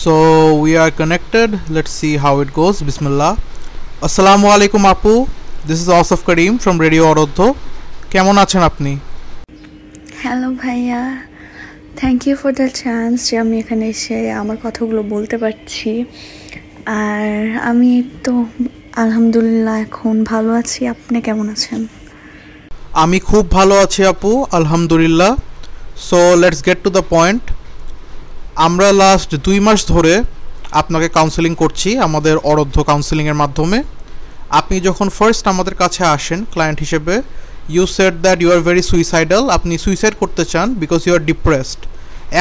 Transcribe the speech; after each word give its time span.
So 0.00 0.56
we 0.56 0.76
are 0.76 0.90
connected. 0.90 1.60
Let's 1.68 1.90
see 1.92 2.16
how 2.16 2.40
it 2.40 2.54
goes. 2.54 2.80
Bismillah. 2.80 3.32
Assalamu 4.00 4.46
alaikum 4.48 4.82
আপু 4.92 5.12
this 5.68 5.78
is 5.84 5.90
Asaf 5.96 6.20
Karim 6.28 6.52
from 6.62 6.76
radio 6.84 7.02
Ordhya 7.10 7.38
কেমন 8.12 8.34
আছেন 8.44 8.62
আপনি 8.70 8.92
hello 10.22 10.48
ভাইয়া 10.62 11.00
thank 12.00 12.20
you 12.26 12.34
for 12.40 12.52
the 12.60 12.68
chance 12.82 13.16
যে 13.28 13.34
আমি 13.44 13.54
এখানে 13.62 13.84
এসে 13.94 14.18
আমার 14.42 14.56
কথাগুলো 14.64 15.00
বলতে 15.14 15.36
পারছি 15.44 15.92
আর 17.00 17.28
আমি 17.70 17.90
তো 18.26 18.32
আলহামদুলিল্লাহ 19.02 19.76
এখন 19.86 20.14
ভালো 20.32 20.50
আছি 20.60 20.80
আপনি 20.94 21.18
কেমন 21.28 21.46
আছেন 21.54 21.80
আমি 23.02 23.18
খুব 23.30 23.44
ভালো 23.58 23.74
আছি 23.84 24.00
আপু 24.12 24.32
আলহামদুলিল্লাহ 24.58 25.32
so 26.08 26.18
let's 26.42 26.60
get 26.68 26.78
to 26.84 26.90
the 26.98 27.04
point 27.14 27.44
আমরা 28.66 28.88
লাস্ট 29.02 29.30
দুই 29.46 29.58
মাস 29.66 29.80
ধরে 29.92 30.14
আপনাকে 30.80 31.08
কাউন্সেলিং 31.16 31.52
করছি, 31.62 31.88
আমাদের 32.06 32.36
অরধ্য 32.50 32.76
কাউন্সেলিংয়ের 32.90 33.40
মাধ্যমে। 33.42 33.78
আপনি 34.60 34.76
যখন 34.88 35.08
ফার্স্ট 35.16 35.44
আমাদের 35.52 35.74
কাছে 35.82 36.02
আসেন 36.16 36.40
ক্লায়েন্ট 36.52 36.78
হিসেবে 36.84 37.14
you 37.74 37.84
set 37.96 38.14
that 38.24 38.38
you 38.42 38.48
are 38.54 38.60
very 38.68 38.82
suicidal 38.90 39.42
আপনি 39.56 39.74
সুইসাইড 39.84 40.14
করতে 40.22 40.42
চান 40.52 40.66
বিকজ 40.82 41.00
ইউ 41.06 41.12
আর 41.18 41.22
ডিপ্রেসড 41.30 41.80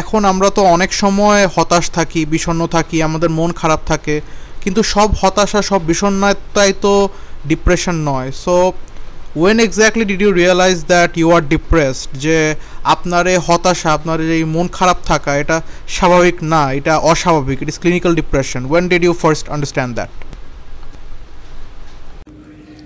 এখন 0.02 0.22
আমরা 0.32 0.50
তো 0.58 0.62
অনেক 0.76 0.92
সময় 1.04 1.42
হতাশ 1.56 1.86
থাকি, 1.98 2.22
বিষণ্ণ 2.34 2.62
থাকি, 2.76 2.98
আমাদের 3.08 3.30
মন 3.38 3.50
খারাপ 3.62 3.82
থাকে, 3.92 4.16
কিন্তু 4.64 4.82
সব 4.94 5.10
হতাশা, 5.22 5.60
সব 5.70 5.82
বিষণ্ণতাই 5.92 6.72
তো 6.84 6.94
ডিপ্রেশন 7.50 7.96
নয়। 8.10 8.30
So 8.44 8.56
when 9.42 9.58
exactly 9.68 10.06
did 10.12 10.22
you 10.26 10.32
realise 10.42 10.78
that 10.94 11.12
you 11.20 11.28
are 11.38 11.44
depressed 11.56 12.10
যে 12.26 12.38
আপনার 12.96 13.24
এই 13.34 13.40
হতাশা, 13.48 13.90
আপনার 13.98 14.18
এই 14.38 14.44
মন 14.56 14.68
খারাপ 14.78 14.98
থাকা, 15.12 15.32
এটা 15.42 15.58
স্বাভাবিক 15.98 16.38
না, 16.54 16.62
এটা 16.78 16.94
অস্বাভাবিক 17.12 17.58
it 17.64 17.70
is 17.74 17.78
clinical 17.84 18.14
depression 18.22 18.62
when 18.72 18.84
did 18.92 19.04
you 19.08 19.14
first 19.24 19.46
understand 19.54 19.94
that 19.98 20.12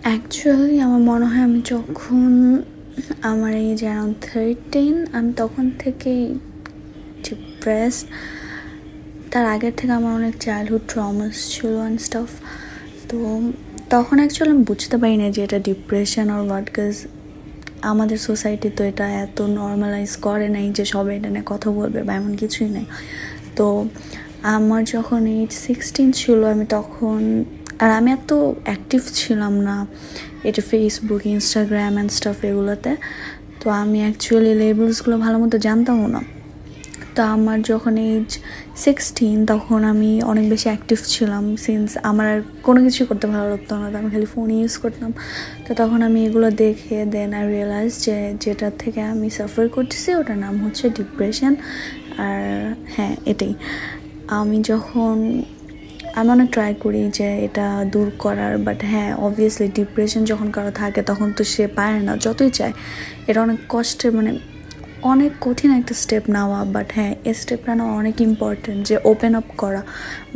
actually 0.08 0.76
আমার 0.86 1.02
মনে 1.12 1.26
হয় 1.32 1.44
আমি 1.50 1.60
যখন 1.74 2.32
আমার 3.32 3.54
এই 3.64 3.72
যে 3.80 3.86
অ্যারাউন্ড 3.90 4.18
থার্টিন 4.28 4.96
আমি 5.18 5.32
তখন 5.42 5.66
থেকেই 5.84 6.24
ডিপ্রেসড 7.26 8.06
তার 9.32 9.46
আগের 9.56 9.74
থেকে 9.80 9.94
আমার 10.00 10.14
অনেক 10.20 10.36
চাইল্ডহুড 10.46 10.84
ট্রমাস 10.92 11.36
ছিল 11.54 11.74
অ্যান্ড 11.82 11.98
স্টাফ 12.08 12.30
তো 13.10 13.18
তখন 13.94 14.18
অ্যাকচুয়ালি 14.22 14.52
আমি 14.56 14.64
বুঝতে 14.72 14.96
পারি 15.02 15.16
না 15.22 15.28
যে 15.36 15.42
এটা 15.48 15.60
ডিপ্রেশন 15.70 16.26
আর 16.36 16.42
হোয়াট 16.48 16.68
কাজ 16.78 16.94
আমাদের 17.92 18.18
সোসাইটি 18.30 18.70
তো 18.78 18.82
এটা 18.92 19.06
এত 19.26 19.38
নর্মালাইজ 19.60 20.12
করে 20.28 20.48
নাই 20.56 20.66
যে 20.78 20.84
সবাই 20.94 21.14
এটা 21.20 21.30
নিয়ে 21.30 21.46
কথা 21.46 21.70
বলবে 21.80 22.00
বা 22.08 22.12
এমন 22.20 22.32
কিছুই 22.42 22.70
নেই। 22.70 22.88
তো 23.58 23.68
আমার 24.56 24.82
যখন 24.96 25.22
এইজ 25.38 25.52
সিক্সটিন 25.66 26.08
ছিল, 26.12 26.40
আমি 26.54 26.66
তখন, 26.78 27.20
আর 27.84 27.90
আমি 28.00 28.10
এত 28.12 28.32
অ্যাক্টিভ 28.68 29.02
ছিলাম 29.20 29.54
না, 29.68 29.76
এটা 30.44 30.62
ফেসবুক 30.70 31.22
ইনস্টাগ্রাম 31.36 31.94
অ্যান্ড 31.94 32.12
স্টাফ 32.18 32.40
এগুলোতে, 32.50 32.92
তো 33.62 33.66
আমি 33.82 33.98
অ্যাকচুয়ালি 34.06 34.54
লেবেলসগুলো 34.62 35.16
ভালো 35.18 35.38
মতো 35.44 35.56
জানতামও 35.58 36.08
না। 36.08 36.22
তো 37.16 37.22
আমার 37.36 37.58
যখন 37.72 37.94
এজ 37.98 38.30
সিক্সটিন 38.76 39.38
তখন 39.46 39.80
আমি 39.84 40.12
অনেক 40.32 40.46
বেশি 40.50 40.68
অ্যাক্টিভ 40.72 41.00
ছিলাম 41.14 41.44
সিন্স 41.66 41.90
আমার 42.10 42.28
আর 42.34 42.40
কোনো 42.68 42.80
কিছু 42.86 43.02
করতে 43.06 43.26
ভালো 43.28 43.48
লাগতো 43.50 43.74
না। 43.82 43.86
তো 43.92 43.98
আমি 43.98 44.10
খালি 44.10 44.26
ফোন 44.26 44.48
ইউজ 44.52 44.74
করতাম। 44.78 45.12
তো 45.66 45.72
তখন 45.74 46.00
আমি 46.02 46.20
এগুলো 46.28 46.48
দেখে 46.64 46.98
দেন 47.06 47.34
আই 47.34 47.44
রিয়েলাইজ 47.54 47.92
যে 48.06 48.18
যেটার 48.44 48.74
থেকে 48.80 49.02
আমি 49.02 49.28
সাফার 49.30 49.66
করতেছি 49.70 50.10
ওটার 50.16 50.38
নাম 50.38 50.56
হচ্ছে 50.66 50.86
ডিপ্রেশন 50.90 51.54
আর 52.28 52.42
হ্যাঁ 52.96 53.16
এটাই। 53.26 53.54
আমি 54.40 54.58
যখন, 54.72 55.16
আমি 56.16 56.30
অনেক 56.30 56.50
ট্রাই 56.52 56.72
করি 56.80 57.02
যে 57.18 57.28
এটা 57.48 57.66
দূর 57.92 58.08
করার 58.18 58.54
বাট 58.58 58.80
হ্যাঁ 58.92 59.12
অবভিয়াসলি 59.28 59.68
ডিপ্রেশন 59.80 60.22
যখন 60.32 60.48
কারও 60.52 60.72
থাকে 60.72 61.02
তখন 61.02 61.28
তো 61.38 61.44
সে 61.44 61.64
পারে 61.78 62.00
না, 62.08 62.14
যতই 62.18 62.50
চায়। 62.50 62.74
এটা 63.28 63.40
অনেক 63.42 63.60
কষ্টের 63.70 64.12
মানে 64.18 64.32
অনেক 65.12 65.32
কঠিন 65.46 65.70
একটা 65.80 65.94
স্টেপ 66.04 66.24
নেওয়া 66.36 66.60
বাট 66.76 66.88
হ্যাঁ 66.96 67.14
এই 67.30 67.36
স্টেপটা 67.42 67.72
নেওয়া 67.78 67.94
অনেক 68.02 68.16
ইম্পর্টেন্ট 68.30 68.80
যে 68.90 68.96
ওপেন 69.12 69.34
আপ 69.40 69.48
করা, 69.62 69.82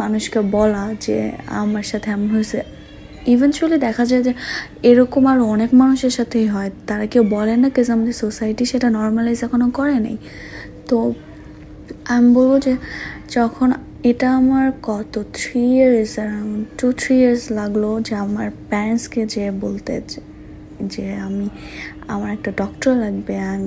মানুষকে 0.01 0.39
বলা 0.55 0.83
যে 1.05 1.17
আমার 1.61 1.85
সাথে 1.91 2.07
এমন 2.15 2.27
হয়েছে। 2.35 2.59
ইভেনচুয়ালি 3.33 3.77
দেখা 3.87 4.03
যায় 4.09 4.23
যে 4.27 4.33
এরকম 4.89 5.23
আর 5.31 5.39
অনেক 5.53 5.69
মানুষের 5.81 6.13
সাথেই 6.17 6.47
হয়, 6.53 6.69
তারা 6.89 7.05
কেউ 7.11 7.23
বলে 7.35 7.55
না 7.63 7.67
কেজ 7.75 7.87
আমাদের 7.95 8.15
সোসাইটি 8.23 8.63
সেটা 8.71 8.87
নর্মালাইজ 8.97 9.39
এখনও 9.45 9.69
করে 9.79 9.97
নেই। 10.05 10.17
তো 10.89 10.97
আমি 12.15 12.27
বলব 12.37 12.53
যে 12.65 12.73
যখন 13.37 13.69
এটা 14.11 14.27
আমার 14.39 14.65
কত 14.89 15.13
three 15.37 15.63
years 15.75 16.11
around 16.19 16.57
two 16.79 16.87
three 17.01 17.15
years 17.21 17.43
লাগল 17.59 17.83
যে 18.07 18.13
আমার 18.25 18.47
প্যারেন্টসকে 18.71 19.21
যে 19.33 19.43
বলতে 19.63 19.93
যে 20.93 21.05
আমি, 21.27 21.47
আমার 22.13 22.29
একটা 22.37 22.51
ডক্টর 22.61 22.91
লাগবে 23.03 23.33
I 23.49 23.55
am 23.59 23.65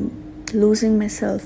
losing 0.61 0.91
myself 1.21 1.43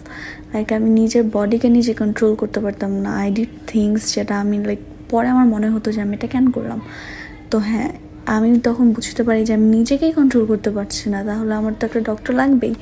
like 0.52 0.66
আমি 0.72 0.88
নিজের 1.00 1.24
বডিকে 1.34 1.68
নিজে 1.68 1.92
কন্ট্রোল 2.02 2.32
করতে 2.34 2.58
পারতাম 2.64 2.90
না। 3.04 3.10
আই 3.22 3.28
ডিড 3.36 3.52
থিংস 3.66 4.02
যেটা 4.14 4.34
আমি 4.40 4.56
লাইক 4.68 4.80
পরে 5.10 5.28
আমার 5.28 5.46
মনে 5.54 5.68
হতো 5.74 5.88
যে 5.94 6.00
আমি 6.00 6.14
এটা 6.18 6.28
কেন 6.34 6.44
করলাম? 6.50 6.80
তো 7.50 7.56
হ্যাঁ 7.58 7.90
আমি 8.26 8.48
তখন 8.68 8.86
বুঝতে 8.92 9.22
পারি 9.22 9.40
যে 9.48 9.52
আমি 9.58 9.66
নিজেকেই 9.76 10.12
কন্ট্রোল 10.12 10.44
করতে 10.46 10.70
পারছি 10.76 11.04
না। 11.12 11.18
তাহলে 11.28 11.52
আমার 11.60 11.72
তো 11.78 11.82
একটা 11.88 12.00
ডক্টর 12.00 12.32
লাগবেই। 12.40 12.74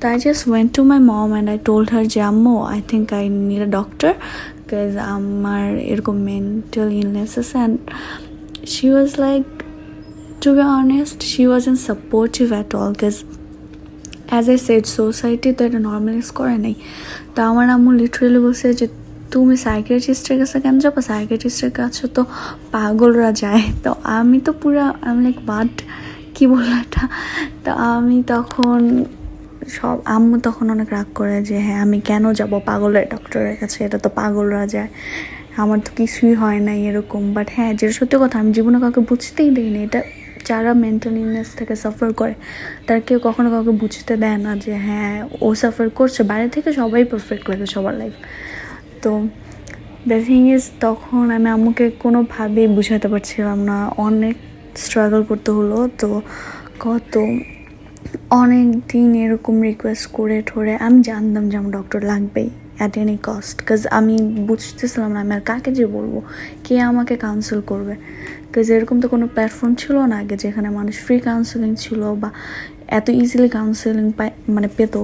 তো 0.00 0.04
I 0.08 0.16
just 0.24 0.42
went 0.48 0.70
to 0.76 0.82
my 0.90 0.98
mom 0.98 1.28
and 1.32 1.48
I 1.50 1.58
told 1.68 1.88
her 1.92 2.04
যে, 2.14 2.20
আম্মু 2.20 2.54
I 2.72 2.80
think 2.90 3.06
I 3.18 3.24
need 3.48 3.62
a 3.68 3.70
doctor 3.78 4.12
because 4.58 4.92
আমার 5.16 5.64
এরকম 5.92 6.16
mental 6.30 6.88
illnesses 7.02 7.48
and 7.56 7.74
she 8.72 8.86
was 8.94 9.10
like 9.24 9.42
to 10.42 10.48
be 10.56 10.64
honest 10.80 11.18
she 11.32 11.42
was 11.50 11.62
in 11.70 11.76
supportive 11.88 12.46
at 12.56 12.68
all 12.80 12.92
because 12.94 13.16
as 14.32 14.46
a 14.54 14.56
sad 14.66 14.84
society 14.98 15.48
তো 15.56 15.62
এটা 15.68 15.78
normalise 15.88 16.28
করে 16.38 16.56
নেই। 16.64 16.74
তো 17.34 17.38
আমার 17.50 17.66
আম্মু 17.76 17.90
লিটারেলি 18.00 18.40
বলছে 18.46 18.66
যে, 18.80 18.86
তুমি 19.32 19.54
সাইকিয়াট্রিস্টের 19.66 20.36
কাছে 20.40 20.56
কেন 20.64 20.76
যাব? 20.84 20.96
সাইকিয়াট্রিস্টের 21.10 21.72
কাছে 21.80 22.04
তো 22.16 22.22
পাগলরা 22.74 23.30
যায়। 23.42 23.64
তো 23.84 23.90
আমি 24.18 24.38
তো 24.46 24.50
পুরো 24.60 24.84
আমি 25.08 25.20
লাইক 25.26 25.38
বাট 25.50 25.72
কী 26.34 26.44
বলল 26.52 26.70
এটা? 26.84 27.04
তো 27.64 27.70
আমি 27.92 28.16
তখন 28.32 28.80
সব, 29.76 29.96
আম্মু 30.14 30.36
তখন 30.46 30.66
অনেক 30.74 30.88
রাগ 30.96 31.08
করে 31.18 31.36
যে 31.48 31.56
হ্যাঁ 31.66 31.78
আমি 31.86 31.98
কেন 32.08 32.24
যাব? 32.38 32.52
পাগলের 32.68 33.06
ডক্টরের 33.12 33.56
কাছে, 33.60 33.78
এটা 33.86 33.98
তো 34.04 34.08
পাগলরা 34.20 34.64
যায়। 34.74 34.90
আমার 35.62 35.78
তো 35.86 35.90
কিছুই 35.98 36.34
হয় 36.42 36.58
না 36.66 36.72
এরকম। 36.88 37.22
বাট 37.36 37.48
হ্যাঁ 37.56 37.70
যেটা 37.78 37.94
সত্যি 37.98 38.16
কথা, 38.22 38.36
আমি 38.42 38.50
জীবনে 38.56 38.78
কাউকে 38.82 39.00
বুঝতেই 39.10 39.50
দিইনি। 39.56 39.80
এটা 39.88 40.00
যারা 40.48 40.72
মেন্টাল 40.84 41.14
ইলনেস 41.22 41.48
থেকে 41.58 41.74
সাফার 41.82 42.10
করে, 42.20 42.34
তারা 42.86 43.00
কেউ 43.08 43.18
কখনো 43.26 43.48
কাউকে 43.54 43.72
বুঝতে 43.82 44.14
দেয় 44.22 44.38
না 44.44 44.52
যে 44.64 44.72
হ্যাঁ 44.86 45.16
ও 45.46 45.48
সাফার 45.62 45.86
করছে। 45.98 46.20
বাইরে 46.30 46.46
থেকে 46.54 46.70
সবাই 46.80 47.02
পারফেক্ট 47.10 47.44
লাগে 47.50 47.66
সবার 47.74 47.94
লাইফ 48.00 48.14
তো 49.02 49.10
দ্য 50.08 50.18
থিং 50.28 50.42
ইজ 50.54 50.64
তখন 50.84 51.24
আমি 51.36 51.48
আম্মুকে 51.54 51.86
কোনোভাবেই 52.04 52.68
বুঝাতে 52.76 53.06
পারছিলাম 53.12 53.58
না। 53.70 53.78
অনেক 54.08 54.36
স্ট্রাগল 54.84 55.22
করতে 55.30 55.50
হলো। 55.56 55.78
তো 56.00 56.08
কত 56.84 57.14
অনেক 58.42 58.66
দিন 58.90 59.10
এরকম 59.24 59.54
রিকোয়েস্ট 59.70 60.06
করে 60.16 60.36
ঠোরে, 60.48 60.74
আমি 60.86 60.98
জানতাম 61.08 61.44
যে 61.50 61.56
আমার 61.60 61.72
ডক্টর 61.78 62.00
লাগবেই 62.12 62.48
অ্যাট 62.78 62.92
এনি 63.02 63.16
কস্ট 63.28 63.56
কাজ 63.68 63.80
আমি 63.98 64.14
বুঝতেছিলাম 64.48 65.10
না 65.14 65.18
আমি 65.24 65.32
আর 65.38 65.42
কাকে 65.50 65.70
যে 65.78 65.86
বলব, 65.96 66.14
কে 66.64 66.74
আমাকে 66.90 67.14
কাউন্সিল 67.24 67.60
করবে? 67.70 67.94
কাজ 68.54 68.68
এরকম 68.76 68.96
তো 69.02 69.06
কোনো 69.14 69.26
প্ল্যাটফর্ম 69.34 69.72
ছিল 69.82 69.96
না 70.10 70.16
আগে 70.22 70.36
যেখানে 70.44 70.68
মানুষ 70.78 70.94
ফ্রি 71.04 71.16
কাউন্সেলিং 71.28 71.70
ছিল 71.84 72.00
বা 72.22 72.28
এত 72.98 73.06
ইজিলি 73.22 73.48
কাউন্সেলিং 73.56 74.06
পায় 74.18 74.32
মানে 74.54 74.68
পেতো। 74.76 75.00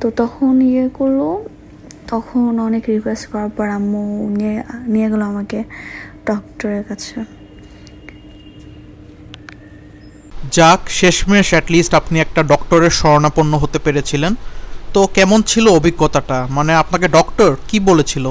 তো 0.00 0.06
তখন 0.20 0.52
ইয়ে 0.70 0.86
করল 0.98 1.20
তখন 2.12 2.50
অনেক 2.68 2.82
রিকোয়েস্ট 2.94 3.24
করার 3.32 3.50
পর 3.56 3.66
আম্মু 3.78 4.02
নিয়ে 4.38 4.56
নিয়ে 4.92 5.08
গেলো 5.12 5.24
আমাকে 5.32 5.58
ডক্টরের 6.28 6.84
কাছে। 6.90 7.16
যাক 10.56 10.80
শেষমেশ 11.00 11.48
অ্যাটলিস্ট 11.54 11.92
আপনি 12.00 12.16
একটা 12.20 12.40
ডক্টরের 12.52 12.94
শরণাপন্ন 13.00 13.52
হতে 13.62 13.78
পেরেছিলেন। 13.84 14.32
তো 14.94 15.00
কেমন 15.16 15.38
ছিল 15.50 15.66
অভিজ্ঞতাটা? 15.78 16.38
মানে 16.56 16.72
আপনাকে 16.82 17.06
ডক্টর 17.18 17.50
কি 17.68 17.76
বলেছিল? 17.90 18.24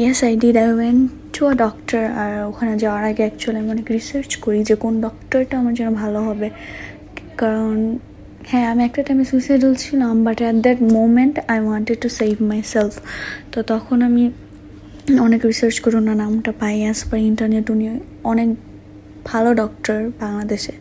Yes 0.00 0.18
I 0.28 0.32
did 0.42 0.56
I 0.64 0.70
went 0.78 1.02
to 1.34 1.40
a 1.50 1.54
doctor 1.64 2.02
আর 2.22 2.32
ওখানে 2.50 2.72
যাওয়ার 2.82 3.02
আগে 3.10 3.22
অ্যাকচুয়ালি 3.26 3.58
আমি 3.62 3.70
অনেক 3.76 3.86
রিসার্চ 3.96 4.30
করি 4.44 4.60
যে 4.68 4.74
কোন 4.84 4.94
ডক্টরটা 5.06 5.54
আমার 5.60 5.74
জন্য 5.78 5.90
ভালো 6.02 6.20
হবে। 6.28 6.48
কারণ 7.40 7.74
হ্যাঁ 8.50 8.66
আমি 8.72 8.82
একটা 8.88 9.00
টাইমে 9.06 9.24
সুইসাইডাল 9.32 9.72
ছিলাম 9.84 10.14
but 10.26 10.38
at 10.44 10.56
that 10.66 10.78
moment 10.98 11.34
I 11.52 11.58
wanted 11.66 11.98
to 12.04 12.08
save 12.20 12.32
myself 12.72 12.94
তো 13.52 13.58
তখন 13.72 13.98
আমি 14.08 14.24
অনেক 15.26 15.40
রিসার্চ 15.50 15.76
করে 15.84 15.96
ওনার 15.96 16.16
নামটা 16.16 16.50
পাই 16.62 16.74
অ্যাজ 16.84 16.98
পার 17.08 17.20
ইন্টারনেট 17.30 17.66
উনি 17.74 17.84
অনেক 18.32 18.48
ভালো 19.30 19.50
ডক্টর 19.54 19.98
বাংলাদেশে। 20.22 20.74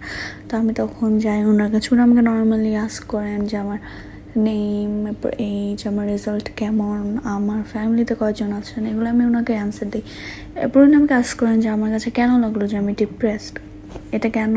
তো 0.47 0.51
আমি 0.61 0.71
তখন 0.81 1.09
যাই 1.25 1.39
ওনার 1.51 1.69
কাছে 1.73 1.87
উনি 1.93 2.01
আমাকে 2.07 2.23
নর্মালি 2.29 2.71
আস 2.85 2.95
করেন 3.11 3.39
যে 3.49 3.55
আমার 3.63 3.79
নেম 4.47 4.91
এরপর 5.11 5.31
এইজ 5.49 5.79
আমার 5.91 6.05
রেজাল্ট 6.13 6.47
কেমন, 6.59 7.03
আমার 7.35 7.61
ফ্যামিলিতে 7.73 8.13
কয়জন 8.21 8.51
আছেন, 8.59 8.81
এগুলো 8.91 9.07
আমি 9.13 9.23
ওনাকে 9.29 9.53
অ্যান্সার 9.59 9.87
দিই। 9.93 10.03
এরপর 10.63 10.79
উনি 10.85 10.95
আমাকে 10.99 11.15
আস 11.21 11.29
করেন 11.39 11.57
যে 11.63 11.69
আমার 11.75 11.89
কাছে 11.95 12.09
কেন 12.17 12.29
লাগল 12.43 12.61
যে 12.71 12.75
আমি 12.83 12.91
ডিপ্রেসড 13.01 13.55
এটা 14.15 14.29
কেন 14.37 14.53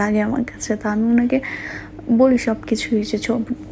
লাগে 0.00 0.20
আমার 0.28 0.42
কাছে? 0.50 0.70
তা 0.80 0.86
আমি 0.94 1.04
ওনাকে 1.12 1.38
বলি 2.20 2.38
সব 2.46 2.58
কিছুই 2.68 3.02
যে 3.10 3.16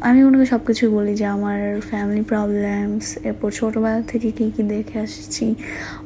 আমি 0.09 0.19
ওনাকে 0.27 0.45
সব 0.53 0.61
কিছুই 0.67 0.89
বলি 0.97 1.13
যে 1.21 1.25
আমার 1.35 1.59
ফ্যামিলি 1.89 2.23
প্রবলেমস 2.31 3.05
এরপর 3.29 3.49
ছোটোবেলা 3.59 4.01
থেকে 4.11 4.29
কী 4.37 4.45
কী 4.55 4.63
দেখে 4.73 4.97
আসছি, 5.05 5.45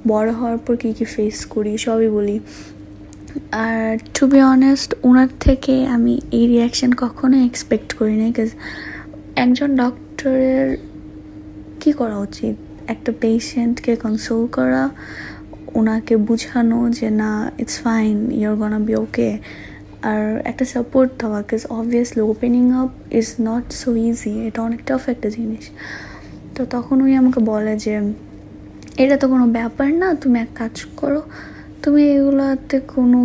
বড় 0.08 0.30
হওয়ার 0.38 0.58
পর 0.66 0.74
কী 0.82 0.90
কী 0.98 1.06
ফেস 1.16 1.38
করি, 1.54 1.74
সবই 1.78 2.10
বলি। 2.18 2.38
আর 3.68 3.92
টু 4.16 4.24
বি 4.32 4.40
অনেস্ট 4.56 4.90
ওনার 5.10 5.30
থেকে 5.40 5.74
আমি 5.96 6.14
এই 6.38 6.46
রিয়াকশান 6.54 6.92
কখনোই 7.04 7.44
এক্সপেক্ট 7.50 7.90
করি 8.00 8.16
না 8.20 8.26
বিকজ 8.30 8.52
একজন 9.44 9.70
ডক্টরের 9.84 10.68
কী 11.82 11.92
করা 12.00 12.18
উচিত? 12.28 12.56
একটা 12.94 13.12
পেশেন্টকে 13.22 13.94
কনসোল 14.04 14.44
করা 14.58 14.84
ওনাকে 15.80 16.16
বুঝানো 16.28 16.80
যে, 16.98 17.08
না 17.22 17.32
it's 17.62 17.78
fine 17.84 18.16
your 18.42 18.56
gonna 18.62 18.80
be 18.88 18.94
okay 19.04 19.30
আর 20.12 20.22
একটা 20.52 20.66
সাপোর্ট 20.74 21.10
দেওয়া 21.22 21.40
because 21.42 21.64
obviously 21.78 22.22
opening 22.34 22.64
up 22.82 22.92
is 23.20 23.28
not 23.48 23.66
so 23.82 23.90
easy 24.10 24.34
এটা 24.48 24.60
অনেক 24.62 24.82
টাফ 24.88 25.04
একটা 25.14 25.30
জিনিস 25.38 25.64
তো 26.56 26.62
তখন 26.76 26.96
উনি 27.04 27.14
আমাকে 27.22 27.40
বলে 27.52 27.74
যে, 27.86 27.96
এটা 29.04 29.16
তো 29.22 29.26
কোনো 29.34 29.46
ব্যাপার 29.58 29.90
না, 30.02 30.08
তুমি 30.22 30.38
এক 30.46 30.52
কাজ 30.56 30.76
করো, 31.00 31.22
তুমি 31.84 32.02
এগুলোতে 32.16 32.78
কোনো 32.94 33.20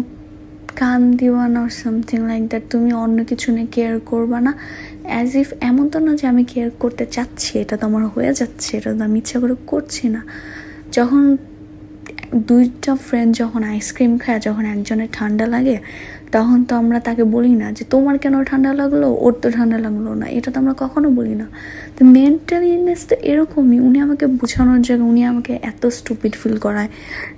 কান 0.79 1.01
দিবা 1.19 1.45
না 1.55 1.63
সামথিং 1.81 2.19
লাইক 2.31 2.43
দ্যাট 2.51 2.65
তুমি 2.73 2.91
অন্য 3.05 3.19
কিছু 3.31 3.49
নিয়ে 3.57 3.69
কেয়ার 3.75 3.95
করবা 4.11 4.39
না 4.47 4.53
অ্যাজ 5.13 5.31
ইফ 5.43 5.49
এমন 5.69 5.85
তো 5.93 5.99
না 6.07 6.13
যে 6.21 6.25
আমি 6.33 6.43
কেয়ার 6.53 6.71
করতে 6.83 7.05
চাচ্ছি, 7.15 7.51
এটা 7.63 7.75
তো 7.81 7.85
আমার 7.91 8.05
হয়ে 8.15 8.33
যাচ্ছে, 8.41 8.71
এটা 8.79 8.91
তো 8.99 9.03
আমি 9.09 9.19
ইচ্ছা 9.23 9.37
করে 9.43 9.55
করছি 9.73 10.05
না। 10.15 10.21
যখন 10.97 11.23
দুইটা 12.51 12.93
ফ্রেন্ড 13.07 13.31
যখন 13.41 13.61
আইসক্রিম 13.73 14.13
খায়, 14.23 14.41
যখন 14.47 14.65
একজনের 14.75 15.11
ঠান্ডা 15.17 15.47
লাগে, 15.55 15.77
তখন 16.35 16.59
তো 16.69 16.73
আমরা 16.83 16.99
তাকে 17.09 17.25
বলি 17.35 17.55
না 17.63 17.67
যে, 17.77 17.83
তোমার 17.93 18.17
কেন 18.23 18.35
ঠান্ডা 18.51 18.71
লাগল? 18.81 19.03
ওর 19.25 19.35
তো 19.43 19.49
ঠান্ডা 19.57 19.79
লাগল 19.87 20.07
না। 20.21 20.27
এটা 20.37 20.49
তো 20.55 20.57
আমরা 20.63 20.75
কখনো 20.83 21.09
বলি 21.19 21.35
না। 21.43 21.47
তো 21.97 22.01
মেন্টাল 22.17 22.63
ইলনেস 22.73 23.03
তো 23.11 23.15
এরকমই, 23.31 23.79
উনি 23.89 23.99
আমাকে 24.07 24.25
বোঝানোর 24.41 24.81
জন্য 24.89 25.03
উনি 25.13 25.23
আমাকে 25.33 25.53
এত 25.71 25.83
স্টুপিড 25.99 26.33
ফিল 26.41 26.57
করায় 26.67 26.91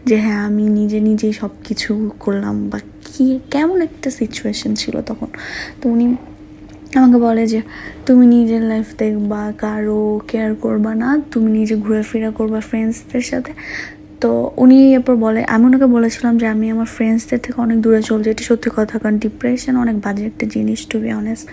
যে 0.08 0.16
হ্যাঁ 0.24 0.40
আমি 0.48 0.64
নিজে 0.78 0.98
নিজেই 1.08 1.32
সব 1.40 1.52
কিছু 1.66 1.90
করলাম 2.24 2.56
বা 2.70 2.78
কী, 3.22 3.38
কেমন 3.54 3.78
একটা 3.88 4.08
সিচুয়েশন 4.10 4.70
ছিল 4.74 4.94
তখন? 5.00 5.28
তো 5.80 5.84
উনি 5.94 6.06
আমাকে 6.98 7.18
বলে 7.26 7.46
যে, 7.46 7.60
তুমি 8.06 8.24
নিজের 8.36 8.62
লাইফ 8.62 8.88
দেখবা, 9.02 9.52
কারও 9.64 10.20
কেয়ার 10.30 10.54
করবা 10.54 10.94
না, 10.94 11.08
তুমি 11.32 11.48
নিজে 11.58 11.74
ঘুরে 11.76 12.02
ফিরে 12.02 12.30
করবা 12.38 12.60
ফ্রেন্ডসদের 12.60 13.24
সাথে। 13.30 13.52
তো 14.22 14.30
উনি 14.56 14.76
এরপর 14.96 15.14
বলে, 15.16 15.44
আমি 15.54 15.64
ওনাকে 15.66 15.86
বলেছিলাম 15.86 16.38
যে, 16.38 16.46
আমি 16.46 16.70
আমার 16.70 16.86
ফ্রেন্ডসদের 16.96 17.40
থেকে 17.44 17.58
অনেক 17.66 17.78
দূরে 17.84 18.02
চলছি। 18.02 18.28
এটি 18.30 18.44
সত্যি 18.44 18.70
কথা, 18.76 18.98
কারণ 18.98 19.18
ডিপ্রেশন 19.18 19.74
অনেক 19.76 19.96
বাজে 20.04 20.24
একটা 20.26 20.44
জিনিস 20.54 20.80
টু 20.90 20.96
বি 21.02 21.10
অনেস্ট 21.12 21.44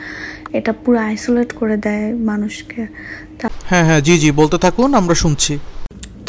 এটা 0.57 0.71
পুরো 0.83 0.99
আইসোলেট 0.99 1.53
করে 1.53 1.77
দেয় 1.85 2.13
মানুষকে। 2.31 2.81
হ্যাঁ 3.69 3.85
হ্যাঁ 3.87 4.01
জি 4.01 4.13
জি, 4.21 4.31
বলতে 4.31 4.57
থাকুন, 4.57 4.89
আমরা 4.93 5.15
শুনছি। 5.15 5.53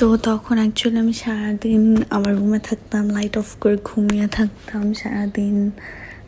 তো 0.00 0.08
তখন 0.28 0.56
অ্যাকচুয়ালি 0.62 0.98
আমি 1.04 1.14
সারাদিন 1.22 1.82
আমার 2.16 2.32
রুমে 2.38 2.60
থাকতাম 2.68 3.04
লাইট 3.16 3.34
অফ 3.42 3.48
করে 3.62 3.76
ঘুমিয়ে 3.90 4.26
থাকতাম 4.38 4.84
সারাদিন, 5.00 5.56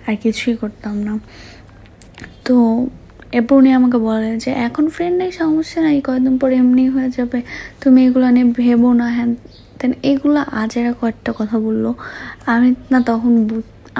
আর 0.06 0.14
কিছুই 0.24 0.54
করতাম 0.62 0.94
না। 1.06 1.14
তো 2.46 2.54
এরপর 3.36 3.54
উনি 3.60 3.70
আমাকে 3.78 3.98
বলে 4.08 4.30
যে, 4.44 4.50
এখন 4.66 4.84
ফ্রেন্ড 4.94 5.16
নেই, 5.20 5.30
সমস্যা 5.42 5.78
নাই 5.86 5.96
কয়েকদিন 6.06 6.34
পরে 6.42 6.54
এমনি 6.62 6.84
হয়ে 6.94 7.10
যাবে। 7.16 7.38
তুমি 7.82 7.98
এগুলো 8.06 8.26
নিয়ে 8.36 8.48
ভেবো 8.60 8.88
না, 9.00 9.06
হ্যান 9.16 9.30
দেন 9.78 9.92
এগুলো 10.10 10.40
আজেরা 10.62 10.92
কয়েকটা 11.00 11.30
কথা 11.38 11.56
বলল। 11.66 11.84
আমি 12.52 12.68
না 12.92 12.98
তখন 13.10 13.32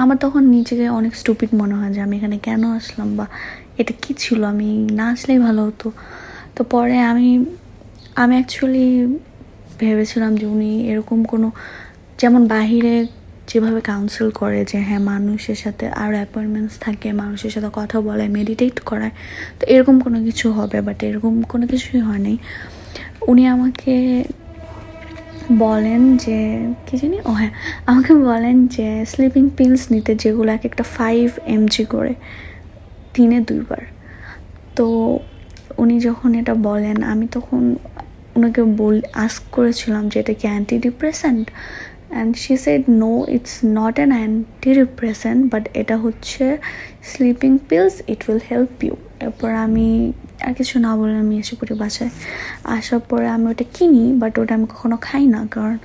আমার 0.01 0.17
তখন 0.25 0.43
নিজেকে 0.55 0.85
অনেক 0.99 1.13
স্টুপিড 1.21 1.51
মনে 1.61 1.75
হয় 1.79 1.91
যে, 1.95 1.99
আমি 2.05 2.13
এখানে 2.19 2.37
কেন 2.47 2.61
আসলাম 2.79 3.09
বা 3.17 3.25
এটা 3.81 3.93
কি 4.03 4.11
ছিল? 4.23 4.39
আমি 4.53 4.69
না 4.99 5.05
আসলেই 5.13 5.39
ভালো 5.47 5.61
হতো। 5.67 5.87
তো 6.55 6.61
পরে 6.73 6.97
আমি 7.11 7.27
আমি 8.23 8.33
অ্যাকচুয়ালি 8.39 8.87
ভেবেছিলাম 9.79 10.31
যে 10.35 10.45
উনি 10.45 10.71
এরকম 10.91 11.19
কোনো, 11.23 11.47
যেমন 12.21 12.41
বাহিরে 12.47 12.95
যেভাবে 13.47 13.81
কাউন্সিল 13.81 14.27
করে 14.31 14.59
যে 14.71 14.77
হ্যাঁ 14.87 14.99
মানুষের 14.99 15.55
সাথে 15.55 15.85
আরও 16.03 16.15
অ্যাপয়েন্টমেন্টস 16.15 16.75
থাকে, 16.79 17.13
মানুষের 17.13 17.51
সাথে 17.55 17.69
কথা 17.73 17.97
বলে 18.01 18.27
মেডিটেট 18.27 18.75
করায়, 18.79 19.13
তো 19.59 19.63
এরকম 19.67 19.95
কোনো 19.99 20.17
কিছু 20.23 20.45
হবে 20.51 20.81
বাট 20.81 21.03
এরকম 21.03 21.33
কোনো 21.41 21.67
কিছুই 21.67 21.99
হয়নি। 21.99 22.37
উনি 23.27 23.47
আমাকে 23.47 24.23
বলেন 25.65 26.17
যে, 26.17 26.39
কী 26.87 26.97
জানি? 26.97 27.17
ও 27.29 27.31
হ্যাঁ 27.31 27.51
আমাকে 27.85 28.13
বলেন 28.13 28.67
যে 28.67 29.05
স্লিপিং 29.05 29.49
পিলস 29.57 29.83
নিতে 29.91 30.11
যেগুলো 30.15 30.49
এক 30.51 30.65
একটা 30.65 30.83
ফাইভ 30.83 31.27
এমজি 31.45 31.85
করে, 31.85 32.13
দিনে 33.13 33.39
দুইবার। 33.39 33.83
তো 34.75 34.85
উনি 35.77 35.99
যখন 35.99 36.29
এটা 36.35 36.53
বলেন, 36.53 36.97
আমি 37.03 37.27
তখন 37.27 37.61
ওনাকে 38.35 38.61
বল 38.79 38.95
আস্ক 39.25 39.43
করেছিলাম 39.55 40.03
যে 40.11 40.17
এটা 40.23 40.33
কি 40.39 40.45
antidepressant 40.85 41.45
and 42.13 42.31
she 42.43 42.53
said 42.63 42.83
no 43.03 43.11
it's 43.35 43.55
not 43.79 43.95
an 44.01 44.11
antidepressant 44.81 45.41
but 45.53 45.63
এটা 45.81 45.95
হচ্ছে 46.05 46.43
sleeping 47.11 47.51
pills 47.69 47.95
it 48.11 48.21
will 48.27 48.41
help 48.49 48.73
you 48.85 48.95
এরপর 49.25 49.49
আমি 49.65 49.87
আর 50.45 50.53
কিছু 50.59 50.75
না 50.85 50.91
বলে 50.99 51.15
আমি 51.23 51.35
এসে 51.41 51.53
পড়ি 51.59 51.73
বাসায়। 51.81 52.11
আসার 52.75 53.01
পরে 53.09 53.27
আমি 53.35 53.45
ওটা 53.51 53.65
কিনি 53.75 54.03
বাট 54.21 54.33
ওটা 54.41 54.53
আমি 54.57 54.67
কখনো 54.73 54.95
খাই 55.07 55.23
না, 55.35 55.41
কারণ 55.53 55.75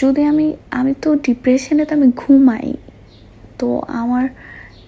যদি 0.00 0.22
আমি 0.30 0.46
আমি 0.78 0.92
তো 1.02 1.08
ডিপ্রেশনে 1.26 1.84
তো 1.88 1.92
আমি 1.98 2.08
ঘুমাই, 2.22 2.66
তো 3.60 3.68
আমার 4.00 4.24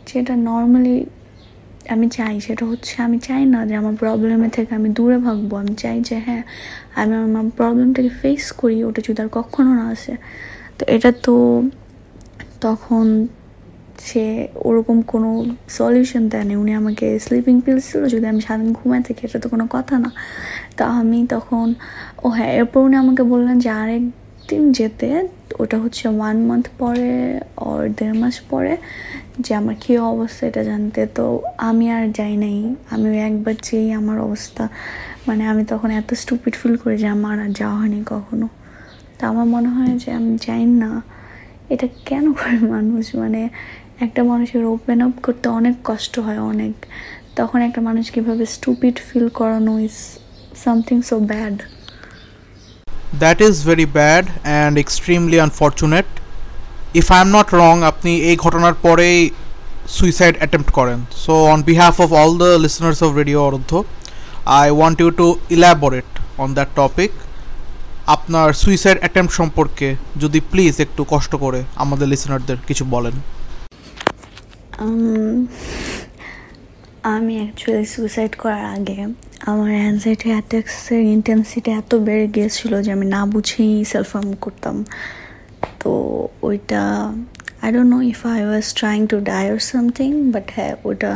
যেটা 0.09 0.35
নর্মালি 0.49 0.97
আমি 1.91 2.09
চাই, 2.09 2.41
সেটা 2.41 2.65
হচ্ছে 2.67 3.03
আমি 3.03 3.19
চাই 3.19 3.47
না 3.47 3.67
যে 3.67 3.75
আমার 3.75 3.95
প্রবলেমে 3.95 4.49
থেকে 4.49 4.75
আমি 4.75 4.89
দূরে 4.89 5.19
ভাগবো। 5.19 5.57
আমি 5.57 5.75
চাই 5.75 6.01
যে 6.01 6.17
হ্যাঁ 6.19 6.43
আমি 6.95 7.15
আমার 7.15 7.51
প্রবলেমটাকে 7.57 8.09
ফেস 8.09 8.53
করি, 8.53 8.85
ওটা 8.85 9.03
যদি 9.09 9.23
আর 9.23 9.29
কখনো 9.29 9.75
না 9.75 9.89
আসে। 9.89 10.17
তো 10.79 10.85
এটা 10.89 11.13
তো 11.13 11.63
তখন 12.61 13.27
সে 13.99 14.49
ওরকম 14.55 15.03
কোনো 15.03 15.45
সলিউশন 15.69 16.29
দেয়নি। 16.29 16.57
উনি 16.57 16.75
আমাকে 16.75 17.19
স্লিপিং 17.19 17.61
পিলস 17.61 17.93
ছিল 17.93 18.05
যদি 18.09 18.27
আমি 18.27 18.41
সারাদিন 18.41 18.73
ঘুমাই 18.73 19.03
থাকি, 19.03 19.27
এটা 19.27 19.39
তো 19.39 19.49
কোনো 19.49 19.67
কথা 19.71 19.99
না। 19.99 20.11
তা 20.77 20.85
আমি 20.85 21.27
তখন, 21.29 21.75
ও 22.25 22.29
হ্যাঁ 22.29 22.53
এরপর 22.53 22.81
উনি 22.81 22.97
আমাকে 22.97 23.23
বললেন 23.23 23.59
যে 23.59 23.71
আরেক 23.71 24.03
দিন 24.53 24.65
যেতে, 24.79 25.09
ওটা 25.63 25.77
হচ্ছে 25.83 26.05
ওয়ান 26.09 26.37
মান্থ 26.49 26.67
পরে 26.79 27.13
ওর 27.69 27.83
দেড় 27.99 28.17
মাস 28.23 28.37
পরে, 28.51 28.75
যে 29.45 29.53
আমার 29.61 29.77
কী 29.83 29.93
অবস্থা 30.13 30.43
এটা 30.51 30.63
জানতে। 30.71 31.01
তো 31.17 31.25
আমি 31.69 31.87
আর 31.97 32.05
যাই 32.19 32.35
নাই। 32.45 32.59
আমি 32.91 33.09
একবার 33.29 33.55
যেই 33.63 33.89
আমার 34.01 34.19
অবস্থা 34.21 34.65
মানে 35.29 35.43
আমি 35.53 35.63
তখন 35.65 35.91
এত 36.01 36.11
স্টুপিড 36.15 36.55
ফিল 36.61 36.75
করি 36.77 36.97
যে 36.97 37.09
আমার 37.17 37.37
আর 37.45 37.51
যাওয়া 37.61 37.77
হয়নি 37.81 38.01
কখনো। 38.15 38.47
তা 39.19 39.23
আমার 39.33 39.47
মনে 39.55 39.69
হয় 39.69 39.93
যে 40.03 40.09
আমি 40.19 40.33
যাই 40.47 40.65
না। 40.83 40.91
এটা 41.75 41.87
কেন 42.09 42.25
করে 42.39 42.59
মানুষ? 42.75 43.05
মানে 43.23 43.43
একটা 44.01 44.21
মানুষের 44.23 44.65
ওপেন 44.75 44.99
আপ 45.07 45.15
করতে 45.23 45.47
অনেক 45.59 45.75
কষ্ট 45.85 46.15
হয়, 46.19 46.41
অনেক। 46.53 46.75
তখন 47.39 47.59
একটা 47.69 47.81
মানুষ 47.89 48.05
কীভাবে 48.15 48.45
স্টুপিড 48.47 48.97
ফিল 49.09 49.27
করানো 49.39 49.73
is 49.87 49.97
something 50.65 50.97
so 51.03 51.17
bad 51.31 51.57
that 53.23 53.39
is 53.49 53.55
very 53.71 53.87
bad 53.99 54.25
and 54.33 54.75
extremely 54.85 55.39
unfortunate 55.47 56.09
if 57.01 57.07
I 57.15 57.21
am 57.25 57.31
not 57.37 57.49
wrong 57.63 57.75
আপনি 57.91 58.13
এই 58.31 58.37
ঘটনার 58.45 58.77
পরেই 58.87 59.19
সুইসাইড 59.97 60.35
অ্যাটেম্প্ট 60.41 60.71
করেন। 60.79 60.99
So 61.25 61.35
on 61.53 61.59
behalf 61.71 61.95
of 62.05 62.09
all 62.21 62.33
the 62.43 62.51
listeners 62.65 62.99
of 63.07 63.11
radio 63.21 63.39
Ordhya 63.49 63.73
I 64.61 64.67
want 64.79 64.97
you 65.03 65.11
to 65.21 65.27
elaborate 65.57 66.11
on 66.43 66.49
that 66.57 66.71
topic 66.81 67.11
আপনার 68.15 68.47
suicide 68.63 68.99
attempt 69.03 69.33
সম্পর্কে 69.41 69.89
যদি 70.23 70.39
please 70.51 70.75
একটু 70.87 71.03
কষ্ট 71.13 71.33
করে 71.45 71.61
আমাদের 71.83 72.07
লিসনারদের 72.13 72.59
কিছু 72.69 72.85
বলেন। 72.95 73.15
আমি 77.05 77.35
অ্যাকচুয়ালি 77.43 77.87
সুইসাইড 77.95 78.33
করার 78.43 78.67
আগে 78.77 78.99
আমার 79.51 79.71
অ্যাংজাইটি 79.83 80.29
অ্যাটাক্সের 80.35 81.03
ইন্টেন্সিটি 81.17 81.71
এত 81.81 81.93
বেড়ে 82.07 82.27
গিয়েছিল 82.37 82.73
যে 82.85 82.91
আমি 82.97 83.07
না 83.15 83.21
বুঝেই 83.27 83.73
সেলফ 83.93 84.11
হার্ম 84.17 84.31
করতাম। 84.45 84.77
তো 85.81 85.93
ওইটা 86.49 86.83
I 87.63 87.69
don't 87.75 87.91
know 87.95 87.99
if 88.13 88.21
I 88.35 88.41
was 88.49 88.65
trying 88.79 89.01
to 89.13 89.17
die 89.31 89.45
or 89.53 89.61
something 89.73 90.11
but 90.35 90.47
হ্যাঁ 90.55 90.73
ওটা 90.91 91.13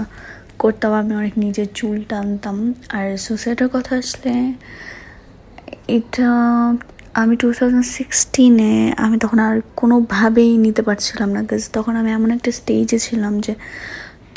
করতাম। 0.62 0.92
আমি 1.00 1.12
অনেক 1.20 1.34
নিজের 1.44 1.68
চুল 1.78 1.96
টানতাম। 2.10 2.56
আর 2.96 3.06
সুইসাইডের 3.24 3.68
কথা 3.74 3.92
আসলে, 4.02 4.34
এটা 5.98 6.28
আমি 7.22 7.34
টু 7.42 7.48
থাউজেন্ড 7.56 7.88
সিক্সটিনে 7.98 8.74
আমি 9.04 9.16
তখন 9.24 9.38
আর 9.46 9.56
কোনোভাবেই 9.80 10.50
নিতে 10.64 10.82
পারছিলাম 10.88 11.28
না। 11.36 11.40
তখন 11.76 11.92
আমি 12.00 12.10
এমন 12.18 12.30
একটা 12.36 12.50
স্টেজে 12.58 12.98
ছিলাম 13.06 13.34
যে 13.46 13.54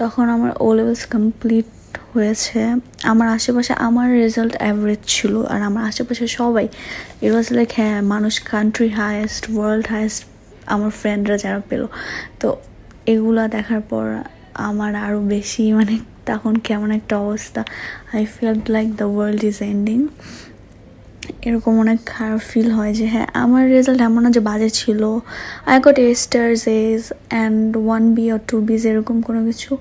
তখন 0.01 0.25
আমার 0.35 0.51
ও 0.65 0.67
লেভেলস 0.77 1.03
কমপ্লিট 1.15 1.69
হয়েছে। 2.13 2.61
আমার 3.11 3.27
আশেপাশে 3.37 3.73
আমার 3.87 4.07
রেজাল্ট 4.23 4.53
অ্যাভারেজ 4.61 5.01
ছিল 5.15 5.33
আর 5.53 5.59
আমার 5.69 5.83
আশেপাশে 5.91 6.25
সবাই 6.39 6.65
ইট 7.25 7.31
ওয়াজ 7.35 7.47
লাইক 7.57 7.69
হ্যাঁ 7.79 7.97
মানুষ 8.13 8.33
কান্ট্রি 8.53 8.89
হায়েস্ট 9.01 9.43
ওয়ার্ল্ড 9.55 9.85
হায়েস্ট 9.93 10.21
আমার 10.73 10.91
ফ্রেন্ডরা 10.99 11.35
যারা 11.43 11.61
পেল। 11.69 11.83
তো 12.41 12.47
এগুলা 13.13 13.43
দেখার 13.55 13.81
পর 13.91 14.05
আমার 14.69 14.91
আরও 15.05 15.19
বেশি 15.35 15.63
মানে 15.77 15.95
তখন 16.29 16.53
কেমন 16.67 16.89
একটা 16.99 17.15
অবস্থা। 17.25 17.61
I 18.15 18.23
feel 18.33 18.57
like 18.75 18.87
the 19.01 19.07
world 19.15 19.41
is 19.49 19.57
ending 19.73 19.99
এরকম 21.49 21.73
অনেক 21.83 21.99
খারাপ 22.13 22.41
ফিল 22.49 22.69
হয় 22.77 22.91
যে 22.99 23.05
হ্যাঁ 23.13 23.27
আমার 23.43 23.63
রেজাল্ট 23.75 23.99
এমন 24.07 24.21
না 24.25 24.29
যে 24.35 24.41
বাজে 24.49 24.69
ছিল। 24.79 25.01
I 25.71 25.77
got 25.85 25.97
A 26.05 26.07
stars 26.25 26.61
A's 26.81 27.01
and 27.11 27.67
one 27.85 28.03
B 28.15 28.25
R 28.33 28.41
two 28.49 28.57
বিজ 28.67 28.81
এরকম 28.91 29.17
কোনো 29.27 29.41
কিছু। 29.47 29.71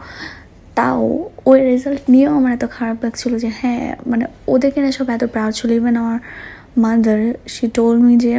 তাও 0.78 1.02
ওই 1.50 1.58
রেজাল্ট 1.70 2.02
নিয়েও 2.12 2.32
আমার 2.38 2.50
এত 2.56 2.64
খারাপ 2.76 2.96
লাগছিল 3.04 3.32
যে 3.44 3.50
হ্যাঁ 3.60 3.84
মানে 4.10 4.25
ওদেরকে 4.52 4.78
না 4.84 4.90
সব 4.98 5.06
এত 5.16 5.25
প্রাউড 5.34 5.52
ছিল। 5.58 5.70
ইভেন 5.80 5.94
আমার 6.02 6.18
মাদার 6.84 7.20
সি 7.54 7.64
টোল 7.76 7.94
মি 8.06 8.14
যে, 8.25 8.34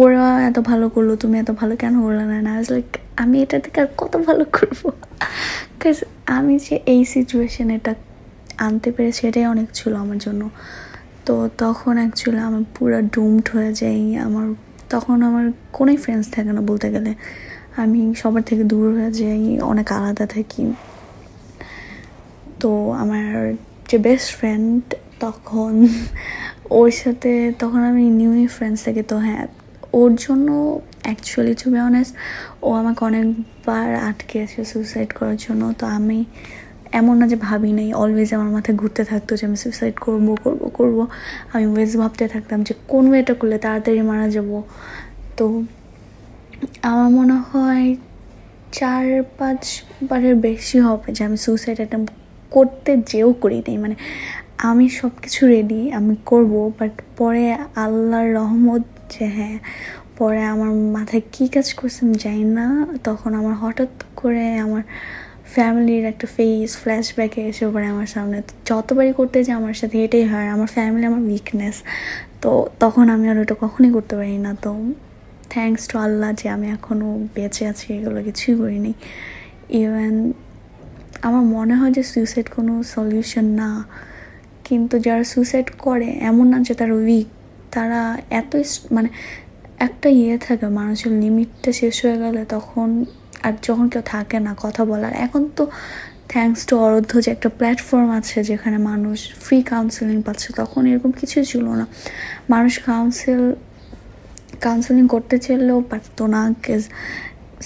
ওরা 0.00 0.26
এত 0.48 0.58
ভালো 0.70 0.86
করল, 0.94 1.10
তুমি 1.22 1.36
এত 1.42 1.50
ভালো 1.60 1.74
কেন 1.82 1.94
করলে 2.04 2.24
না? 2.46 2.50
আই 2.58 2.64
লাইক 2.74 2.88
আমি 3.22 3.36
এটা 3.44 3.56
থেকে 3.64 3.78
আর 3.84 3.88
কত 4.00 4.12
ভালো 4.28 4.44
করব? 4.56 4.80
বিকজ 5.72 5.98
আমি 6.36 6.54
যে 6.66 6.74
এই 6.92 7.00
সিচুয়েশন 7.14 7.68
এটা 7.76 7.92
আনতে 8.66 8.88
পেরেছি, 8.96 9.20
এটাই 9.28 9.46
অনেক 9.54 9.68
ছিল 9.78 9.92
আমার 10.04 10.18
জন্য। 10.18 10.42
তো 11.26 11.34
তখন 11.58 11.94
অ্যাকচুয়ালি 12.02 12.40
আমি 12.48 12.60
পুরো 12.76 12.98
ডুমড 13.14 13.46
হয়ে 13.54 13.72
যাই। 13.80 14.00
আমার 14.26 14.46
তখন 14.92 15.16
আমার 15.28 15.44
কোনোই 15.72 15.96
ফ্রেন্ডস 15.96 16.26
থাকে 16.34 16.50
না 16.56 16.62
বলতে 16.70 16.88
গেলে। 16.94 17.12
আমি 17.82 18.00
সবার 18.20 18.42
থেকে 18.42 18.64
দূর 18.72 18.86
হয়ে 18.96 19.12
যাই, 19.20 19.42
অনেক 19.72 19.88
আলাদা 19.92 20.26
থাকি। 20.26 20.62
তো 22.60 22.70
আমার 23.02 23.54
যে 23.88 23.96
বেস্ট 23.98 24.30
ফ্রেন্ড 24.38 24.82
তখন, 25.24 25.72
ওর 26.78 26.90
সাথে 27.02 27.32
তখন 27.58 27.80
আমি 27.90 28.04
নিউই 28.20 28.46
ফ্রেন্ডস 28.56 28.80
থেকে 28.86 29.02
তো 29.10 29.16
হ্যাঁ 29.18 29.44
ওর 30.00 30.10
জন্য 30.24 30.48
অ্যাকচুয়ালি 31.06 31.54
টু 31.60 31.66
বি 31.70 31.80
অনেস্ট 31.90 32.12
ও 32.62 32.68
আমাকে 32.80 33.00
অনেকবার 33.04 33.88
আটকে 34.08 34.36
আছে 34.44 34.60
সুইসাইড 34.70 35.10
করার 35.18 35.38
জন্য। 35.44 35.62
তো 35.80 35.84
আমি 35.98 36.18
এমন 37.00 37.14
না 37.20 37.26
যে 37.32 37.36
ভাবি 37.46 37.70
নাই 37.78 37.88
অলওয়েজ 38.02 38.30
আমার 38.36 38.50
মাথায় 38.56 38.76
ঘুরতে 38.80 39.02
থাকতো 39.10 39.32
যে 39.38 39.44
আমি 39.48 39.58
সুইসাইড 39.62 39.96
করব 40.04 40.26
করব 40.44 40.62
করব। 40.78 40.98
আমি 41.54 41.66
ওয়েজ 41.72 41.90
ভাবতে 42.00 42.24
থাকতাম 42.34 42.58
যে 42.68 42.74
কোন 42.92 43.04
ওয়েটা 43.10 43.34
করলে 43.40 43.56
তাড়াতাড়ি 43.64 44.00
মারা 44.10 44.26
যাব। 44.36 44.50
তো 45.38 45.46
আমার 46.90 47.08
মনে 47.18 47.36
হয় 47.48 47.84
চার 48.78 49.04
পাঁচ 49.38 49.62
বারের 50.08 50.34
বেশি 50.46 50.78
হবে 50.86 51.08
যে 51.16 51.22
আমি 51.28 51.38
সুইসাইড 51.44 51.78
অ্যাটেম্প 51.80 52.08
করতে 52.50 52.90
যেও 53.10 53.28
করি 53.42 53.58
নাই। 53.66 53.76
মানে 53.84 53.96
আমি 54.70 54.86
সব 55.00 55.12
কিছু 55.22 55.40
রেডি 55.46 55.80
আমি 55.98 56.14
করব 56.30 56.52
বাট 56.78 56.92
পরে 57.18 57.44
আল্লাহর 57.84 58.28
রহমত 58.38 58.84
যে 59.12 59.24
হ্যাঁ 59.36 59.56
পরে 60.18 60.42
আমার 60.54 60.70
মাথায় 60.96 61.22
কী 61.32 61.44
কাজ 61.48 61.68
করছে 61.78 62.00
আমি 62.06 62.16
জানি 62.24 62.44
না। 62.58 62.66
তখন 63.04 63.30
আমার 63.40 63.54
হঠাৎ 63.54 63.92
করে 64.20 64.46
আমার 64.66 64.82
ফ্যামিলির 65.56 66.04
একটা 66.12 66.26
ফেস 66.36 66.70
ফ্ল্যাশব্যাকে 66.82 67.40
এসে 67.50 67.64
পড়ে 67.72 67.86
আমার 67.94 68.08
সামনে। 68.14 68.38
যতবারই 68.70 69.12
করতে 69.18 69.38
যে 69.46 69.52
আমার 69.60 69.74
সাথে 69.80 69.96
এটাই 70.06 70.24
হয়, 70.32 70.48
আমার 70.54 70.68
ফ্যামিলি 70.76 71.04
আমার 71.10 71.22
উইকনেস 71.30 71.76
তো 72.42 72.50
তখন 72.82 73.06
আমি 73.14 73.26
আর 73.32 73.36
ওটা 73.42 73.54
কখনই 73.64 73.90
করতে 73.96 74.14
পারি 74.20 74.36
না। 74.46 74.52
তো 74.64 74.70
থ্যাংকস 75.54 75.82
টু 75.90 75.94
আল্লাহ 76.06 76.30
যে 76.40 76.46
আমি 76.56 76.66
এখনও 76.76 77.08
বেঁচে 77.36 77.62
আছি, 77.70 77.86
এগুলো 77.98 78.18
কিছুই 78.28 78.54
করিনি। 78.60 78.92
ইভেন 79.80 80.14
আমার 81.26 81.44
মনে 81.56 81.74
হয় 81.80 81.92
যে 81.96 82.02
সুইসাইড 82.12 82.46
কোনো 82.56 82.72
সলিউশন 82.94 83.46
না। 83.60 83.70
কিন্তু 84.66 84.94
যারা 85.06 85.24
সুইসাইড 85.32 85.68
করে, 85.84 86.08
এমন 86.30 86.46
না 86.52 86.58
যে 86.66 86.74
তারা 86.80 86.94
উইক 87.02 87.28
তারা 87.74 88.00
এতই 88.40 88.64
মানে 88.96 89.08
একটা 89.86 90.08
ইয়ে 90.20 90.36
থাকে, 90.46 90.66
মানুষের 90.80 91.12
লিমিটটা 91.22 91.70
শেষ 91.80 91.96
হয়ে 92.04 92.18
গেলে 92.24 92.42
তখন 92.54 92.88
আর 93.44 93.52
যখন 93.66 93.86
কেউ 93.92 94.02
থাকে 94.14 94.36
না 94.46 94.52
কথা 94.64 94.82
বলার, 94.90 95.12
এখন 95.24 95.42
তো 95.56 95.64
থ্যাংকস 96.32 96.60
টু 96.68 96.74
অরধ্য 96.86 97.12
যে 97.24 97.28
একটা 97.36 97.48
প্ল্যাটফর্ম 97.58 98.08
আছে 98.18 98.38
যেখানে 98.50 98.78
মানুষ 98.90 99.18
ফ্রি 99.44 99.58
কাউন্সেলিং 99.72 100.18
পাচ্ছে, 100.26 100.48
তখন 100.60 100.82
এরকম 100.90 101.10
কিছুই 101.20 101.44
ছিল 101.50 101.64
না। 101.80 101.84
মানুষ 102.54 102.74
কাউন্সিল 102.88 103.42
কাউন্সেলিং 104.66 105.04
করতে 105.14 105.36
চাইলেও 105.44 105.78
পারতো 105.90 106.22
না 106.34 106.40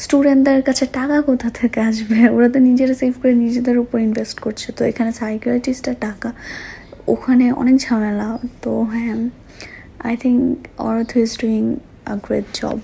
স্টুডেন্টদের 0.05 0.61
কাছে 0.69 0.85
টাকা 0.99 1.17
কোথা 1.29 1.49
থেকে 1.61 1.81
আসবে? 1.91 2.19
ওরা 2.37 2.49
তো 2.55 2.59
নিজেরা 2.69 2.95
সেভ 3.01 3.15
করে 3.21 3.35
নিজেদের 3.45 3.77
উপর 3.85 3.97
ইনভেস্ট 4.09 4.37
করছে। 4.45 4.69
তো 4.77 4.83
এখানে 4.91 5.11
সাইকিয়াট্রিস্টের 5.21 5.97
টাকা, 6.07 6.31
ওখানে 7.15 7.47
অনেক 7.61 7.77
ঝামেলা। 7.85 8.29
তো 8.65 8.71
হ্যাঁ 8.93 9.17
I 10.07 10.15
think 10.23 10.41
Ordhya 10.89 11.11
is 11.23 11.31
doing 11.43 11.63
a 12.13 12.15
great 12.27 12.47
job 12.61 12.79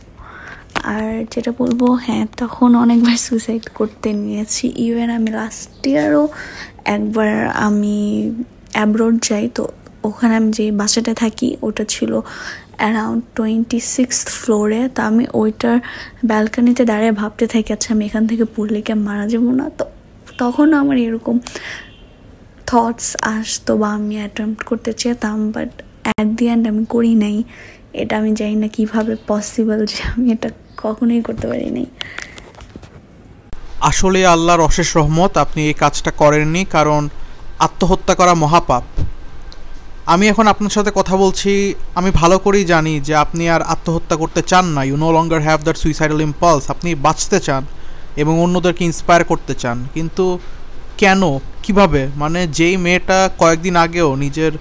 আর 0.95 1.09
যেটা 1.33 1.51
বলব 1.61 1.81
হ্যাঁ 2.07 2.25
তখন 2.43 2.71
অনেকবার 2.85 3.17
সুইসাইড 3.27 3.65
করতে 3.79 4.09
নিয়েছি। 4.23 4.65
ইভেন 4.87 5.09
আমি 5.19 5.31
লাস্ট 5.39 5.71
ইয়ারও 5.93 6.25
একবার 6.97 7.33
আমি 7.67 7.97
অ্যাব্রোড 8.77 9.15
যাই, 9.29 9.47
তো 9.57 9.63
ওখানে 10.09 10.35
আমি 10.41 10.51
যে 10.59 10.65
বাসাটা 10.81 11.13
থাকি, 11.23 11.49
ওটা 11.67 11.85
ছিল 11.95 12.13
অ্যারাউন্ড 12.83 13.23
টোয়েন্টি 13.37 13.79
সিক্স 13.95 14.17
ফ্লোরে 14.41 14.81
তো 14.95 15.01
আমি 15.11 15.25
ওইটার 15.43 15.77
ব্যালকানিতে 16.31 16.83
দাঁড়িয়ে 16.91 17.13
ভাবতে 17.21 17.45
থাকি 17.53 17.71
আচ্ছা 17.77 17.89
আমি 17.95 18.03
এখান 18.09 18.25
থেকে 18.31 18.45
পড়লে 18.55 18.79
কি 18.87 18.95
মারা 19.09 19.25
যাব 19.33 19.47
না? 19.59 19.67
তো 19.79 19.85
তখন 20.43 20.69
আমার 20.81 20.97
এরকম 21.07 21.37
থটস 22.69 23.09
আসতো 23.37 23.73
বা 23.81 23.89
আমি 23.99 24.15
অ্যাটেম্প্ট 24.23 24.61
করতে 24.71 24.91
চেতাম 25.03 25.39
বাট 25.55 25.71
অ্যাট 26.07 26.29
দি 26.39 26.45
এন্ড 26.53 26.65
আমি 26.73 26.85
করি 26.95 27.13
নাই। 27.25 27.37
এটা 28.03 28.15
আমি 28.21 28.31
জানি 28.41 28.57
না 28.63 28.69
কীভাবে 28.77 29.15
পসিবল 29.31 29.81
যে 29.91 29.99
আমি 30.13 30.27
এটা 30.37 30.49
কখনোই 30.83 31.23
করতে 31.23 31.47
পারি 31.47 31.71
নাই। 31.71 31.87
আসলে 33.81 34.27
আল্লাহর 34.27 34.61
অশেষ 34.61 34.97
রহমত, 34.97 35.37
আপনি 35.37 35.67
এই 35.69 35.73
কাজটা 35.73 36.11
করেননি 36.11 36.65
কারণ 36.65 37.09
আত্মহত্যা 37.59 38.15
করা 38.15 38.35
মহাপাপ। 38.35 38.83
আমি 40.07 40.29
এখন 40.29 40.47
আপনার 40.47 40.71
সাথে 40.71 40.91
কথা 40.95 41.17
বলছি, 41.17 41.75
আমি 41.95 42.11
ভালো 42.11 42.39
করেই 42.39 42.65
জানি 42.65 43.01
যে 43.01 43.15
আপনি 43.15 43.51
আর 43.51 43.63
আত্মহত্যা 43.63 44.17
করতে 44.17 44.43
চান 44.43 44.65
না। 44.65 44.85
You 44.85 44.97
no 44.97 45.13
longer 45.13 45.43
have 45.43 45.63
that 45.63 45.77
suicidal 45.77 46.21
impulse 46.21 46.71
আপনি 46.71 46.95
বাঁচতে 46.95 47.41
চান 47.41 47.65
এবং 48.17 48.41
অন্যদেরকে 48.41 48.85
ইন্সপায়ার 48.85 49.25
করতে 49.25 49.55
চান। 49.55 49.89
কিন্তু 49.95 50.39
কেন? 50.99 51.39
কীভাবে? 51.63 52.09
মানে 52.17 52.47
যেই 52.47 52.77
মেয়েটা 52.77 53.31
কয়েকদিন 53.39 53.77
আগেও 53.77 54.15
নিজের 54.15 54.53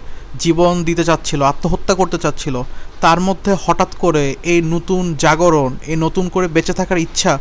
জীবন 0.44 0.74
দিতে 0.88 1.04
চাচ্ছিল, 1.10 1.42
আত্মহত্যা 1.52 1.94
করতে 2.00 2.18
চাচ্ছিল, 2.24 2.56
তার 3.04 3.20
মধ্যে 3.28 3.52
হঠাৎ 3.66 3.92
করে 4.04 4.24
এই 4.54 4.60
নতুন 4.74 5.04
জাগরণ, 5.24 5.72
এই 5.92 5.98
নতুন 6.06 6.26
করে 6.34 6.48
বেঁচে 6.56 6.74
থাকার 6.80 7.00
ইচ্ছা 7.08 7.34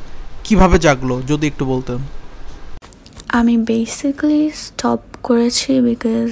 কীভাবে 0.46 0.76
জাগলো, 0.86 1.14
যদি 1.30 1.44
একটু 1.52 1.64
বলতেন? 1.72 1.98
আমি 3.38 3.54
বেসিক্যালি 3.68 4.42
স্টপ 4.64 5.00
করেছি 5.28 5.70
বিকজ 5.88 6.28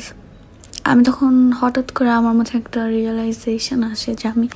আমি 0.90 1.02
তখন 1.08 1.32
হঠাৎ 1.60 1.88
করে 1.96 2.10
আমার 2.20 2.34
মধ্যে 2.38 2.54
একটা 2.62 2.80
রিয়েলাইজেশন 2.96 3.80
আসে 3.92 4.10
যে 4.20 4.26
আমি 4.34 4.46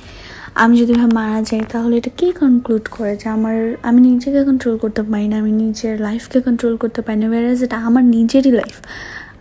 আমি 0.63 0.75
যদি 0.81 0.93
ভাবে 0.99 1.13
মারা 1.19 1.39
যাই, 1.49 1.63
তাহলে 1.73 1.93
এটা 1.99 2.11
কী 2.19 2.27
কনক্লুড 2.39 2.85
করে 2.95 3.13
যে 3.21 3.27
আমার, 3.37 3.57
আমি 3.89 3.99
নিজেকে 4.09 4.41
কন্ট্রোল 4.49 4.75
করতে 4.83 5.01
পারি 5.11 5.27
না, 5.31 5.35
আমি 5.41 5.51
নিজের 5.63 5.93
লাইফকে 6.07 6.39
কন্ট্রোল 6.47 6.73
করতে 6.83 6.99
পারি 7.05 7.17
না 7.21 7.27
ওয়ারাজ 7.31 7.59
এটা 7.65 7.77
আমার 7.87 8.03
নিজেরই 8.15 8.51
লাইফ 8.61 8.77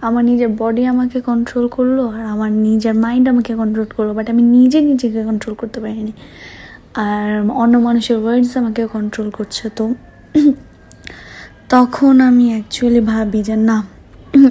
আমার 0.05 0.23
নিজের 0.25 0.51
বডি 0.61 0.83
আমাকে 0.87 1.19
কন্ট্রোল 1.21 1.67
করল 1.69 1.99
আর 2.17 2.23
আমার 2.25 2.51
নিজের 2.67 2.95
মাইন্ড 2.95 3.25
আমাকে 3.29 3.53
কন্ট্রোল 3.55 3.89
করল 3.97 4.11
বাট 4.13 4.27
আমি 4.31 4.43
নিজে 4.57 4.79
নিজেকে 4.81 5.21
কন্ট্রোল 5.25 5.55
করতে 5.55 5.79
পারিনি। 5.81 6.13
আর 7.05 7.29
অন্য 7.63 7.75
মানুষের 7.79 8.19
ওয়ার্ডস 8.23 8.53
আমাকে 8.57 8.83
কন্ট্রোল 8.87 9.29
করছে। 9.31 9.65
তো 9.77 9.85
তখন 11.75 12.15
আমি 12.21 12.45
অ্যাকচুয়ালি 12.53 13.03
ভাবি 13.13 13.41
যে 13.43 13.57
না, 13.71 13.79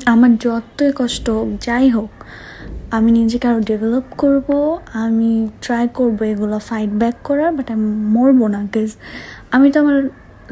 আমার 0.05 0.31
যতই 0.37 0.91
কষ্ট 0.95 1.25
হোক, 1.29 1.47
যাই 1.61 1.85
হোক, 1.89 2.11
আমি 2.91 3.09
নিজেকে 3.11 3.45
আরও 3.47 3.61
ডেভেলপ 3.61 4.05
করব, 4.17 4.47
আমি 5.03 5.29
ট্রাই 5.61 5.85
করব 5.93 6.17
এগুলো 6.23 6.57
ফাইট 6.59 6.91
ব্যাক 7.01 7.15
করার 7.23 7.51
বাট 7.51 7.67
আমি 7.71 7.87
মরবো 8.15 8.45
না 8.47 8.59
বিকজ 8.65 8.89
আমি 9.51 9.67
তো 9.71 9.77
আমার 9.81 9.97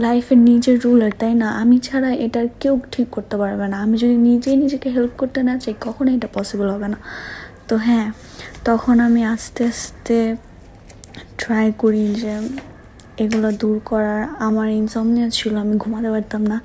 লাইফের 0.01 0.39
নিজের 0.49 0.77
রুলার, 0.83 1.13
তাই 1.21 1.33
না? 1.41 1.47
আমি 1.61 1.77
ছাড়া 1.87 2.09
এটার 2.25 2.47
কেউ 2.59 2.75
ঠিক 2.93 3.07
করতে 3.11 3.35
পারবে 3.37 3.65
না। 3.71 3.77
আমি 3.85 3.95
যদি 4.03 4.15
নিজেই 4.29 4.55
নিজেকে 4.63 4.87
হেল্প 4.95 5.13
করতে 5.17 5.39
না 5.47 5.53
চাই, 5.63 5.73
কখনোই 5.81 6.13
এটা 6.15 6.29
পসিবল 6.33 6.67
হবে 6.75 6.87
না। 6.93 6.97
তো 7.67 7.73
হ্যাঁ 7.77 8.07
তখন 8.65 8.95
আমি 9.07 9.21
আস্তে 9.33 9.61
আস্তে 9.65 10.17
ট্রাই 11.37 11.67
করি 11.77 12.03
যে 12.21 12.33
এগুলো 13.17 13.47
দূর 13.61 13.77
করার। 13.85 14.21
আমার 14.47 14.67
ইনসমনিয়া 14.81 15.27
ছিল, 15.29 15.53
আমি 15.55 15.75
ঘুমাতে 15.77 16.09
পারতাম 16.09 16.41
না। 16.51 16.57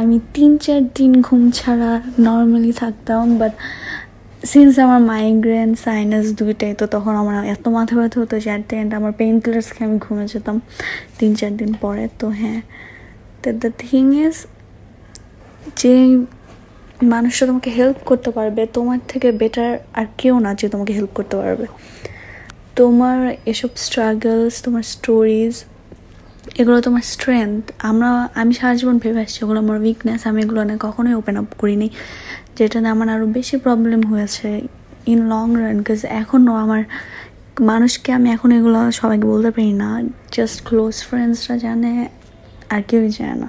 আমি 0.00 0.16
তিন 0.34 0.50
চার 0.58 0.82
দিন 0.94 1.12
ঘুম 1.22 1.42
ছাড়া 1.50 1.90
নর্মালি 2.20 2.72
থাকতাম 2.72 3.24
বাট 3.38 3.52
সিন্স 4.42 4.74
আমার 4.86 5.00
মাইগ্রেন 5.12 5.70
সাইনাস 5.84 6.26
দুইটাই, 6.40 6.72
তো 6.80 6.84
তখন 6.94 7.14
আমার 7.22 7.36
এত 7.54 7.64
মাথা 7.76 7.94
ব্যথা 7.98 8.18
হতো 8.22 8.36
যে 8.44 8.48
অ্যাট 8.54 8.90
আমার 8.98 9.12
পেইন 9.20 9.34
কিলার্স 9.44 9.68
খেয়ে 9.74 9.86
আমি 9.88 9.98
ঘুমে 10.04 10.24
যেতাম 10.32 10.56
তিন, 11.18 11.30
চার 11.38 11.52
দিন 11.60 11.70
পরে, 11.82 12.04
তো 12.20 12.26
হ্যাঁ। 12.40 12.60
তো 13.42 13.48
দ্য 13.62 13.70
থিং 13.84 14.04
ইজ 14.26 14.36
যে 15.80 15.94
মানুষটা 17.12 17.44
তোমাকে 17.50 17.70
হেল্প 17.78 17.98
করতে 18.10 18.30
পারবে, 18.36 18.62
তোমার 18.76 19.00
থেকে 19.10 19.28
বেটার 19.40 19.72
আর 19.98 20.06
কেউ 20.20 20.34
না 20.44 20.50
যে 20.60 20.66
তোমাকে 20.74 20.92
হেল্প 20.98 21.12
করতে 21.18 21.36
পারবে। 21.42 21.66
তোমার 22.78 23.18
এসব 23.52 23.70
স্ট্রাগলস 23.86 24.54
তোমার 24.64 24.84
স্টোরিজ 24.94 25.54
এগুলো 26.60 26.80
তোমার 26.80 27.04
স্ট্রেংথ 27.14 27.62
আমরা, 27.78 28.10
আমি 28.34 28.52
সারা 28.54 28.74
জীবন 28.74 28.98
ভেবে 28.98 29.20
আসছি 29.20 29.38
ওগুলো 29.44 29.58
আমার 29.60 29.76
উইকনেস 29.80 30.26
আমি 30.26 30.42
এগুলো 30.42 30.64
না 30.64 30.74
কখনোই 30.80 31.14
ওপেন 31.14 31.36
আপ 31.36 31.48
করিনি। 31.58 31.88
যেটাতে 32.56 32.88
আমার 32.88 33.08
আরও 33.08 33.26
বেশি 33.26 33.56
প্রবলেম 33.56 34.00
হয়েছে 34.12 34.48
ইন 35.06 35.20
লং 35.28 35.46
রান 35.60 35.76
বিকজ 35.78 36.04
এখনও 36.04 36.54
আমার 36.54 36.82
মানুষকে 37.60 38.12
আমি 38.12 38.30
এখন 38.30 38.52
এগুলো 38.52 38.90
সবাইকে 38.90 39.26
বলতে 39.26 39.50
পারি 39.50 39.72
না। 39.72 39.90
জাস্ট 40.32 40.58
ক্লোজ 40.68 40.96
ফ্রেন্ডসরা 41.08 41.56
জানে 41.56 42.08
আর 42.70 42.82
কেউই 42.88 43.10
জানে 43.10 43.36
না। 43.42 43.48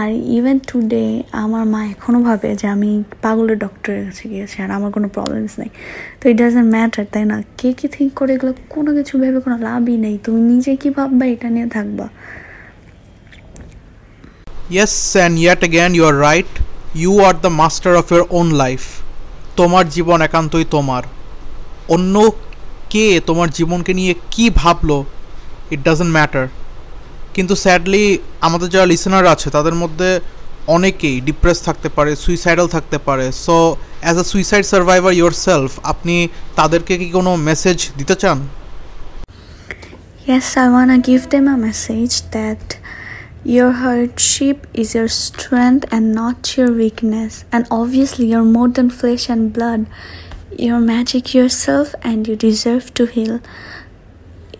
আর 0.00 0.10
ইভেন 0.10 0.58
টুডে 0.58 1.22
আমার 1.32 1.64
মা 1.72 1.80
এখনও 1.86 2.20
ভাবে 2.22 2.48
যে 2.54 2.66
আমি 2.66 2.90
পাগলের 3.22 3.58
ডক্টরের 3.58 4.04
কাছে 4.06 4.28
গিয়েছি 4.28 4.62
আর 4.62 4.70
আমার 4.70 4.90
কোনো 4.92 5.08
প্রবলেমস 5.08 5.58
নেই। 5.58 5.70
তো 6.20 6.28
ইট 6.28 6.36
ডাজেন্ট 6.36 6.68
ম্যাটার 6.74 7.04
তাই 7.12 7.24
না? 7.24 7.42
কে 7.58 7.72
কী 7.72 7.88
থিঙ্ক 7.88 8.12
করে 8.14 8.34
এগুলো? 8.34 8.52
কোনো 8.68 8.90
কিছু 8.94 9.18
ভেবে 9.18 9.40
কোনো 9.40 9.56
লাভই 9.58 9.96
নেই। 9.96 10.18
তুমি 10.24 10.40
নিজে 10.40 10.76
কী 10.76 10.90
ভাববা? 10.90 11.24
এটা 11.26 11.48
নিয়ে 11.50 11.66
থাকবা। 11.66 12.08
Yes 14.70 15.16
and 15.16 15.34
yet 15.46 15.60
again, 15.68 15.90
you 15.94 16.04
are 16.04 16.16
right 16.20 16.52
you 16.94 17.12
are 17.24 17.34
the 17.34 17.48
master 17.48 17.96
of 17.96 18.12
your 18.12 18.24
own 18.30 18.46
life 18.54 18.80
তোমার 19.56 19.88
জীবন 19.88 20.22
একান্তই 20.22 20.64
তোমার। 20.70 21.02
অন্য 21.88 22.32
কে 22.90 23.20
তোমার 23.26 23.48
জীবনকে 23.50 23.94
নিয়ে 23.94 24.14
কি 24.30 24.50
ভাবলো? 24.50 25.04
ইট 25.70 25.80
ডাজেন্ট 25.80 26.12
ম্যাটার 26.12 26.46
কিন্তু 27.36 27.54
স্যাডলি 27.64 28.04
আমাদের 28.46 28.68
যারা 28.74 28.86
লিসেনার 28.92 29.26
আছে 29.34 29.48
তাদের 29.56 29.76
মধ্যে 29.82 30.10
অনেকেই 30.76 31.16
ডিপ্রেস 31.28 31.58
থাকতে 31.66 31.88
পারে 31.96 32.12
সুইসাইডাল 32.24 32.66
থাকতে 32.76 32.98
পারে 33.06 33.26
so 33.44 33.56
as 34.04 34.16
a 34.22 34.24
suicide 34.32 34.64
survivor 34.72 35.12
yourself 35.46 35.70
আপনি 35.92 36.14
তাদেরকে 36.58 36.94
কি 37.00 37.08
কোনো 37.18 37.30
মেসেজ 37.48 37.78
দিতে 37.98 38.16
চান 38.22 38.38
Yes, 40.26 40.46
I 40.56 40.66
want 40.70 40.90
to 40.90 40.98
give 41.10 41.24
them 41.28 41.46
a 41.48 41.58
message 41.68 42.14
that 42.30 42.64
your 43.56 43.72
hardship 43.72 44.58
is 44.72 44.88
your 44.94 45.10
strength 45.24 45.84
and 45.94 46.04
not 46.14 46.56
your 46.56 46.70
weakness. 46.72 47.32
And 47.52 47.62
obviously, 47.70 48.24
you're 48.32 48.50
more 48.58 48.70
than 48.76 48.88
flesh 48.90 49.24
and 49.28 49.42
blood. 49.52 49.80
You're 50.58 50.80
magic 50.80 51.34
yourself 51.34 51.94
and 52.02 52.18
you 52.26 52.36
deserve 52.36 52.84
to 52.94 53.04
heal. 53.06 53.34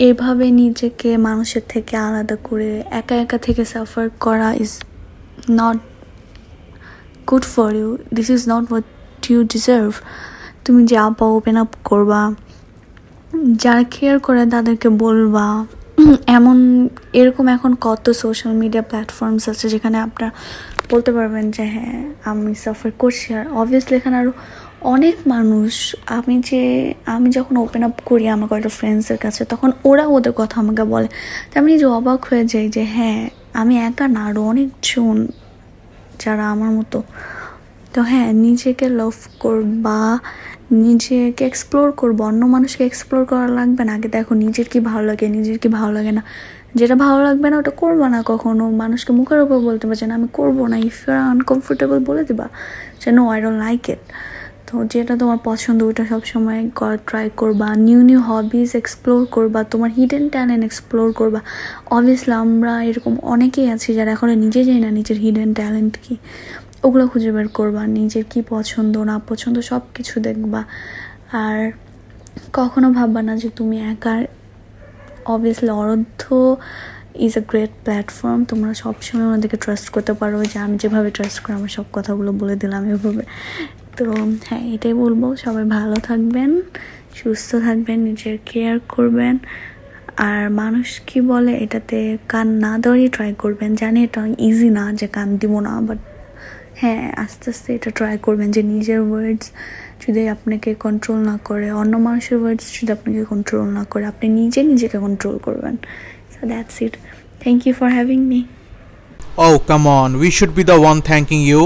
এভাবে 0.08 0.46
নিজেকে 0.50 1.10
মানুষের 1.16 1.64
থেকে 1.68 1.94
আলাদা 1.96 2.36
করে 2.48 2.70
একা 3.00 3.14
একা 3.24 3.38
থেকে 3.38 3.62
suffer 3.64 4.06
করা 4.24 4.48
is 4.64 4.72
not 5.50 5.78
good 7.30 7.44
for 7.54 7.70
you 7.74 7.88
this 8.14 8.28
is 8.30 8.42
not 8.48 8.64
what 8.70 8.86
you 9.30 9.38
deserve 9.54 9.92
তুমি 10.64 10.80
যে 10.86 10.96
আপা 10.98 11.26
ওপেন 11.26 11.56
আপ 11.56 11.70
করবা, 11.84 12.20
যারা 13.64 13.82
কেয়ার 13.94 14.18
করে 14.20 14.42
তাদেরকে 14.46 14.88
বলবা, 15.04 15.46
এমন, 16.36 16.88
এরকম 17.12 17.44
এখন 17.48 17.72
কত 17.80 18.04
সোশ্যাল 18.22 18.52
মিডিয়া 18.62 18.84
প্ল্যাটফর্মস 18.90 19.44
আছে 19.52 19.66
যেখানে 19.68 19.96
আপনারা 19.98 20.30
বলতে 20.90 21.10
পারবেন 21.16 21.44
যে 21.50 21.64
হ্যাঁ 21.74 21.98
আমি 22.24 22.54
সাফার 22.54 22.90
করছি। 23.02 23.28
আর 23.38 23.44
অবভিয়াসলি 23.60 23.94
এখানে 23.96 24.16
আরও 24.20 24.32
অনেক 24.84 25.16
মানুষ, 25.26 25.96
আমি 26.06 26.40
যে, 26.40 26.94
আমি 27.06 27.30
যখন 27.30 27.56
ওপেন 27.56 27.82
আপ 27.82 27.92
করি 28.04 28.28
আমার 28.28 28.48
কয়েকটা 28.48 28.68
ফ্রেন্ডসের 28.68 29.18
কাছে, 29.18 29.44
তখন 29.44 29.72
ওরা 29.84 30.06
ওদের 30.06 30.32
কথা 30.32 30.60
আমাকে 30.60 30.84
বলে। 30.84 31.08
তো 31.50 31.60
আমি 31.60 31.78
যে 31.78 31.86
অবাক 31.86 32.24
হয়ে 32.24 32.44
যাই 32.44 32.68
যে 32.68 32.84
হ্যাঁ 32.84 33.28
আমি 33.54 33.78
একা 33.78 34.08
না 34.08 34.24
আরও 34.24 34.42
অনেকজন 34.42 35.26
যারা 36.18 36.50
আমার 36.50 36.70
মতো। 36.70 37.02
তো 37.94 38.02
হ্যাঁ 38.02 38.32
নিজেকে 38.32 38.88
লাভ 38.88 39.16
করবা 39.40 40.18
নিজেকে 40.72 41.44
এক্সপ্লোর 41.44 41.92
করব, 41.92 42.22
অন্য 42.22 42.46
মানুষকে 42.46 42.84
এক্সপ্লোর 42.84 43.24
করা 43.24 43.48
লাগবে 43.48 43.84
না। 43.84 43.92
আগে 43.94 44.08
দেখো 44.08 44.34
নিজের 44.34 44.66
কি 44.68 44.80
ভালো 44.80 45.04
লাগে, 45.06 45.28
নিজের 45.28 45.58
কি 45.58 45.68
ভালো 45.68 45.92
লাগে 45.92 46.12
না। 46.12 46.22
যেটা 46.74 46.94
ভালো 46.94 47.24
লাগবে 47.24 47.50
না, 47.50 47.56
ওটা 47.58 47.70
করব 47.70 48.06
না 48.06 48.22
কখনো। 48.26 48.70
মানুষকে 48.70 49.12
মুখের 49.12 49.40
উপর 49.40 49.58
বলতে 49.58 49.86
পারছে 49.86 50.06
না, 50.06 50.14
আমি 50.14 50.28
করব 50.32 50.66
না। 50.66 50.76
ইফ 50.78 51.08
ইউ 51.08 51.14
আর 51.14 51.20
আনকমফোর্টেবল 51.20 51.98
বলে 51.98 52.24
দিবা 52.24 52.48
যে 53.00 53.12
no 53.12 53.28
I 53.28 53.38
don't 53.42 53.58
like 53.58 53.88
it 53.88 54.02
তো 54.74 54.80
যেটা 54.94 55.14
তোমার 55.22 55.38
পছন্দ, 55.48 55.78
ওইটা 55.88 56.04
সবসময় 56.12 56.60
ট্রাই 57.08 57.26
করবা। 57.40 57.68
নিউ 57.88 58.00
নিউ 58.08 58.20
হবিজ 58.30 58.70
এক্সপ্লোর 58.82 59.20
করবা, 59.36 59.60
তোমার 59.72 59.90
হিডেন 59.96 60.24
ট্যালেন্ট 60.34 60.62
এক্সপ্লোর 60.68 61.06
করবা। 61.20 61.40
অবভিয়াসলি 61.96 62.34
আমরা 62.44 62.72
এরকম 62.88 63.14
অনেকেই 63.34 63.66
আছি 63.74 63.88
যারা 63.98 64.10
এখনও 64.16 64.34
নিজে 64.44 64.60
জানি 64.68 64.80
না 64.86 64.90
নিজের 64.98 65.18
হিডেন 65.24 65.50
ট্যালেন্ট 65.58 65.94
কি। 66.04 66.14
ওগুলো 66.86 67.04
খুঁজে 67.12 67.30
বের 67.36 67.48
করবা, 67.58 67.82
নিজের 67.98 68.24
কি 68.32 68.40
পছন্দ, 68.54 68.94
না 69.10 69.16
পছন্দ 69.30 69.56
সব 69.70 69.82
কিছু 69.96 70.14
দেখবা। 70.26 70.60
আর 71.44 71.58
কখনো 72.58 72.88
ভাববা 72.96 73.20
না 73.28 73.34
যে 73.42 73.48
তুমি 73.58 73.76
একার 73.92 74.20
obviously 75.32 75.72
Ordhya 75.82 76.24
is 77.26 77.34
a 77.40 77.42
great 77.50 77.72
platform 77.84 78.40
তোমরা 78.50 78.72
সবসময় 78.82 79.26
ওনাদেরকে 79.30 79.58
ট্রাস্ট 79.64 79.86
করতে 79.94 80.12
পারো। 80.20 80.36
যে 80.52 80.56
আমি 80.66 80.76
যেভাবে 80.82 81.08
ট্রাস্ট 81.16 81.38
করি 81.42 81.52
আমার 81.58 81.72
সব 81.76 81.86
কথাগুলো 81.96 82.30
বলে 82.40 82.54
দিলাম 82.62 82.82
এভাবে। 82.94 83.24
তো 83.98 84.04
হ্যাঁ 84.48 84.64
এটাই 84.74 84.94
বলব। 85.02 85.22
সবাই 85.44 85.64
ভালো 85.76 85.96
থাকবেন, 86.08 86.50
সুস্থ 87.18 87.50
থাকবেন, 87.66 87.98
নিজের 88.08 88.36
কেয়ার 88.48 88.76
করবেন। 88.94 89.34
আর 90.28 90.42
মানুষ 90.62 90.88
কি 91.08 91.18
বলে, 91.30 91.52
এটাতে 91.64 91.98
কান 92.32 92.48
না 92.64 92.72
ধরেই 92.84 93.08
ট্রাই 93.14 93.32
করবেন। 93.42 93.70
জানি 93.82 93.98
এটা 94.06 94.20
ইজি 94.48 94.68
না 94.78 94.84
যে 95.00 95.06
কান 95.16 95.28
দিব 95.40 95.52
না 95.66 95.72
বাট 95.88 96.00
হ্যাঁ 96.80 97.04
আস্তে 97.24 97.46
আস্তে 97.52 97.68
এটা 97.78 97.90
ট্রাই 97.98 98.14
করবেন 98.26 98.48
যে 98.56 98.62
নিজের 98.72 99.00
ওয়ার্ডস 99.08 99.46
যদি 100.04 100.22
আপনাকে 100.34 100.70
কন্ট্রোল 100.86 101.18
না 101.30 101.36
করে, 101.48 101.68
অন্য 101.82 101.94
মানুষের 102.06 102.38
ওয়ার্ডস 102.42 102.66
যদি 102.76 102.90
আপনাকে 102.96 103.22
কন্ট্রোল 103.32 103.66
না 103.78 103.82
করে, 103.92 104.04
আপনি 104.12 104.26
নিজে 104.40 104.60
নিজেকে 104.70 104.98
কন্ট্রোল 105.06 105.36
করবেন। 105.46 105.74
So 106.34 106.40
that's 106.50 106.76
it 106.84 106.94
thank 107.42 107.60
you 107.66 107.72
for 107.80 107.88
having 107.98 108.20
me 108.32 108.40
oh 109.46 109.48
come 109.70 109.82
on 110.00 110.10
we 110.22 110.28
should 110.38 110.52
be 110.58 110.64
the 110.70 110.76
one 110.84 110.96
thanking 111.10 111.38
you 111.50 111.62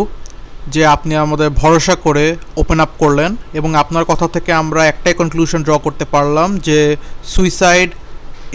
যে 0.75 0.83
আপনি 0.95 1.13
আমাদের 1.25 1.49
ভরসা 1.61 1.95
করে 2.07 2.25
ওপেন 2.63 2.79
আপ 2.85 2.93
করলেন 3.03 3.31
এবং 3.59 3.71
আপনার 3.83 4.05
কথা 4.11 4.27
থেকে 4.35 4.51
আমরা 4.63 4.81
একটাই 4.87 5.15
কনক্লুশন 5.21 5.61
ড্র 5.67 5.75
করতে 5.87 6.05
পারলাম 6.15 6.49
যে 6.69 6.79
suicide 7.35 7.91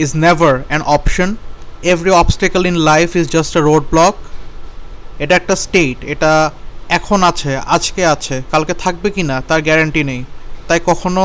is 0.04 0.10
never 0.26 0.54
an 0.70 0.82
option 0.98 1.30
every 1.92 2.12
obstacle 2.24 2.62
in 2.72 2.78
life 2.92 3.10
is 3.20 3.26
just 3.36 3.54
a 3.60 3.62
roadblock 3.94 4.14
এটা 5.24 5.34
একটা 5.36 5.56
স্টেট 5.66 5.98
এটা 6.14 6.32
এখন 6.98 7.20
আছে, 7.32 7.52
আজকে 7.76 8.02
আছে, 8.16 8.36
কালকে 8.52 8.74
থাকবে 8.84 9.08
কি 9.16 9.24
না 9.30 9.36
তার 9.48 9.62
গ্যারান্টি 9.68 10.02
নেই। 10.10 10.22
তাই 10.68 10.80
কখনো 10.90 11.24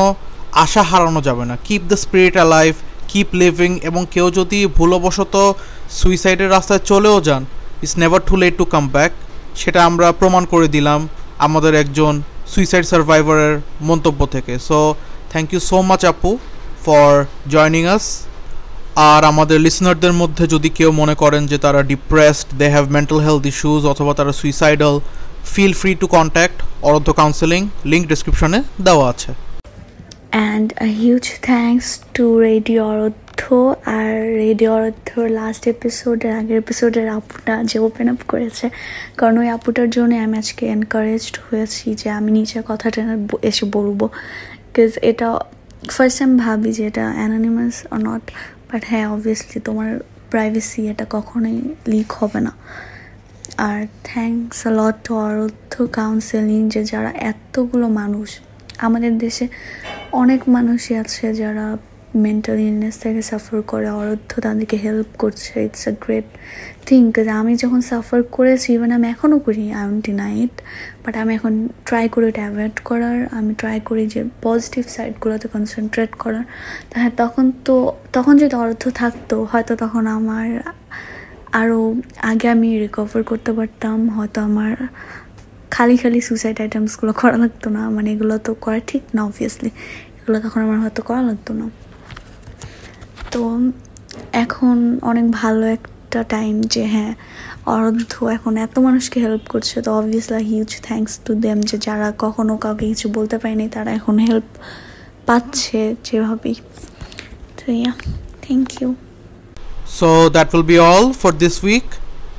আশা 0.63 0.81
হারানো 0.89 1.21
যাবে 1.27 1.43
না। 1.49 1.55
Keep 1.65 1.81
the 1.91 1.97
spirit 2.05 2.33
uh 2.37 2.39
alive 2.43 2.73
keep 3.11 3.29
living 3.41 3.71
এবং 3.89 4.01
কেউ 4.13 4.27
যদি 4.39 4.59
ভুলবশত 4.77 5.35
সুইসাইডের 5.99 6.49
রাস্তায় 6.55 6.81
চলেও 6.91 7.17
যান 7.27 7.43
it's 7.83 7.95
never 8.01 8.21
too 8.29 8.35
late 8.41 8.53
to 8.59 8.65
come 8.73 8.85
back 8.95 9.11
সেটা 9.55 9.85
আমরা 9.85 10.11
প্রমাণ 10.11 10.43
করে 10.45 10.67
দিলাম 10.67 11.07
আমাদের 11.37 11.73
একজন 11.75 12.21
সুইসাইড 12.47 12.85
সার্ভাইভারের 12.85 13.55
মন্তব্য 13.81 14.25
থেকে। 14.25 14.59
So 14.59 14.95
thank 15.31 15.47
you 15.53 15.59
so 15.59 15.81
much 15.81 16.05
আপু 16.05 16.37
ফর 16.85 17.25
জয়নিং 17.47 17.85
আস 17.85 18.05
আর 18.95 19.23
আমাদের 19.23 19.59
লিসনারদের 19.59 20.13
মধ্যে 20.13 20.47
যদি 20.47 20.69
কেউ 20.69 20.91
মনে 20.91 21.15
করেন 21.15 21.47
যে 21.47 21.57
তারা 21.57 21.83
depressed 21.83 22.47
they 22.57 22.69
have 22.69 22.85
mental 22.91 23.19
health 23.19 23.45
issues 23.45 23.85
অথবা 23.85 24.13
তারা 24.13 24.31
suicidal 24.31 24.99
feel 25.53 25.73
free 25.73 25.95
to 25.95 26.07
contact 26.07 26.57
Ordhya 26.81 27.13
counselling 27.13 27.69
link 27.85 28.07
ডিসক্রিপশনে 28.07 28.63
দেওয়া 28.81 29.09
আছে। 29.09 29.33
And 30.35 30.67
a 30.85 30.87
huge 31.01 31.25
thanks 31.49 31.87
to 32.13 32.25
radio 32.39 32.81
Ordhya 32.93 33.41
R 33.97 34.13
radio 34.43 34.69
অরধ্যর 34.77 35.25
লাস্ট 35.39 35.63
এপিসোডের 35.67 36.31
আগের 36.39 36.57
এপিসোডের 36.63 37.07
আপুটা 37.17 37.53
যে 37.63 37.77
ওপেন 37.87 38.07
আপ 38.13 38.21
করেছে, 38.27 38.65
কারণ 39.17 39.35
ওই 39.37 39.49
আপুটার 39.57 39.89
জন্য 39.89 40.11
আমি 40.25 40.35
আজকে 40.37 40.63
এনকারেজড 40.75 41.35
হয়েছি 41.45 41.85
যে 41.95 42.07
আমি 42.09 42.29
নিজের 42.31 42.63
কথাটা 42.67 43.01
এসে 43.49 43.65
বলব। 43.75 43.99
বিকজ 44.73 44.93
এটা 45.01 45.27
ফার্স্ট 45.95 46.17
টাইম 46.19 46.31
ভাবি 46.37 46.69
যে 46.77 46.83
এটা 46.91 47.05
অ্যানোনিমাস 47.17 47.75
অর 47.93 47.99
নট 48.07 48.23
বাট 48.69 48.81
হ্যাঁ 48.89 49.05
অবভিয়াসলি 49.13 49.59
তোমার 49.67 49.89
প্রাইভেসি 50.31 50.81
এটা 50.87 51.05
কখনোই 51.09 51.57
লিক 51.87 52.09
হবে 52.11 52.39
না। 52.47 52.51
আর 53.69 53.79
thanks 54.09 54.59
lot 54.77 54.95
to 55.05 55.11
Ordhya 55.27 55.73
counselling 55.99 56.61
যে 56.73 56.81
যারা 56.91 57.11
এতগুলো 57.31 57.87
মানুষ 58.01 58.29
আমাদের 58.87 59.13
দেশে 59.17 59.45
অনেক 60.11 60.49
মানুষই 60.49 60.95
আছে 60.95 61.33
যারা 61.33 61.77
মেন্টাল 62.15 62.59
ইলনেস 62.59 62.99
থেকে 62.99 63.21
সাফার 63.21 63.61
করে 63.61 63.89
অরধ্য 63.89 64.41
তাদেরকে 64.41 64.77
হেল্প 64.77 65.07
করছে 65.17 65.63
ইটস 65.65 65.87
আ 65.87 65.91
গ্রেট 66.03 66.25
থিং 66.85 67.01
আমি 67.29 67.55
যখন 67.55 67.81
সাফার 67.81 68.23
করেছি 68.23 68.73
ইভেন 68.73 68.91
আমি 68.91 69.07
এখনও 69.07 69.39
করি 69.39 69.71
আই 69.71 69.85
এম 69.87 70.01
ডিনাইট 70.01 70.61
বাট 71.03 71.17
আমি 71.17 71.35
এখন 71.35 71.67
ট্রাই 71.85 72.09
করি 72.09 72.27
এটা 72.27 72.41
অ্যাভয়েড 72.41 72.79
করার, 72.79 73.27
আমি 73.31 73.53
ট্রাই 73.53 73.79
করি 73.79 74.07
যে 74.07 74.23
পজিটিভ 74.41 74.87
সাইডগুলোতে 74.87 75.47
কনসেন্ট্রেট 75.47 76.11
করার। 76.15 76.43
তা 76.89 76.99
হ্যাঁ 76.99 77.13
তখন 77.17 77.51
তো, 77.65 77.93
তখন 78.13 78.37
যদি 78.37 78.55
অর্থ 78.55 78.87
থাকতো, 78.87 79.43
হয়তো 79.43 79.75
তখন 79.75 80.07
আমার 80.07 80.61
আরও 81.51 81.95
আগে 82.21 82.47
আমি 82.49 82.79
রিকভার 82.79 83.23
করতে 83.23 83.53
পারতাম, 83.53 84.09
হয়তো 84.09 84.41
আমার 84.41 84.75
খালি 85.75 85.95
খালি 86.01 86.19
সুইসাইড 86.27 86.57
আইটেমসগুলো 86.63 87.11
করা 87.21 87.35
লাগতো 87.43 87.67
না। 87.75 87.81
মানে 87.95 88.07
এগুলো 88.15 88.35
তো 88.45 88.51
করা 88.63 88.79
ঠিক 88.89 89.03
না 89.15 89.21
অবভিয়াসলি 89.29 89.71
এগুলো 90.19 90.37
তখন 90.43 90.59
আমার 90.65 90.77
হয়তো 90.83 91.01
করা 91.09 91.21
লাগতো 91.29 91.51
না। 91.59 91.65
তো 93.31 93.41
এখন 94.43 94.77
অনেক 95.11 95.25
ভালো 95.41 95.65
একটা 95.77 96.19
টাইম 96.33 96.55
যে 96.73 96.83
হ্যাঁ 96.93 97.13
অর্ধ 97.77 98.13
এখন 98.35 98.53
এত 98.65 98.75
মানুষকে 98.87 99.17
হেল্প 99.25 99.43
করছে, 99.53 99.75
তো 99.85 99.89
obviously 99.99 100.43
huge 100.51 100.71
thanks 100.87 101.13
to 101.25 101.31
them 101.45 101.57
যে 101.69 101.75
যারা 101.87 102.07
কখনো 102.23 102.53
কাউকে 102.63 102.85
কিছু 102.91 103.07
বলতে 103.17 103.35
পারেনি, 103.41 103.65
তারা 103.75 103.91
এখন 103.99 104.15
হেল্প 104.27 104.49
পাচ্ছে 105.27 105.81
যেভাবেই। 106.07 106.55
তো 107.57 107.65
yeah 107.79 107.93
thank 108.45 108.67
you 108.79 108.89
so 109.97 110.09
that 110.35 110.47
will 110.53 110.65
be 110.71 110.77
all 110.89 111.05
for 111.21 111.31
this 111.43 111.55
week 111.67 111.87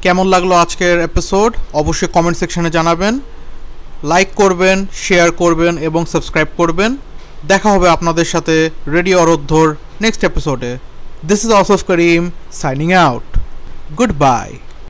কেমন 0.03 0.27
লাগল 0.35 0.51
আজকের 0.65 0.97
এপিসোড 1.09 1.51
অবশ্যই 1.83 2.11
কমেন্ট 2.13 2.37
সেকশনে 2.39 2.71
জানাবেন। 2.71 3.15
লাইক 4.13 4.29
করবেন 4.37 4.77
শেয়ার 5.05 5.29
করবেন 5.33 5.73
এবং 5.89 6.03
সাবস্ক্রাইব 6.13 6.49
করবেন। 6.57 6.91
দেখা 7.49 7.69
হবে 7.75 7.87
আপনাদের 7.89 8.25
সাথে 8.25 8.55
রেডিও 8.97 9.17
অরোধ্যর 9.21 9.67
নেক্সট 10.05 10.23
এপিসোডে 10.25 10.71
this 11.29 11.41
is 11.45 11.51
Asaf 11.53 11.81
Karim 11.91 12.23
signing 12.53 12.89
out 13.07 13.29
goodbye 14.19 14.49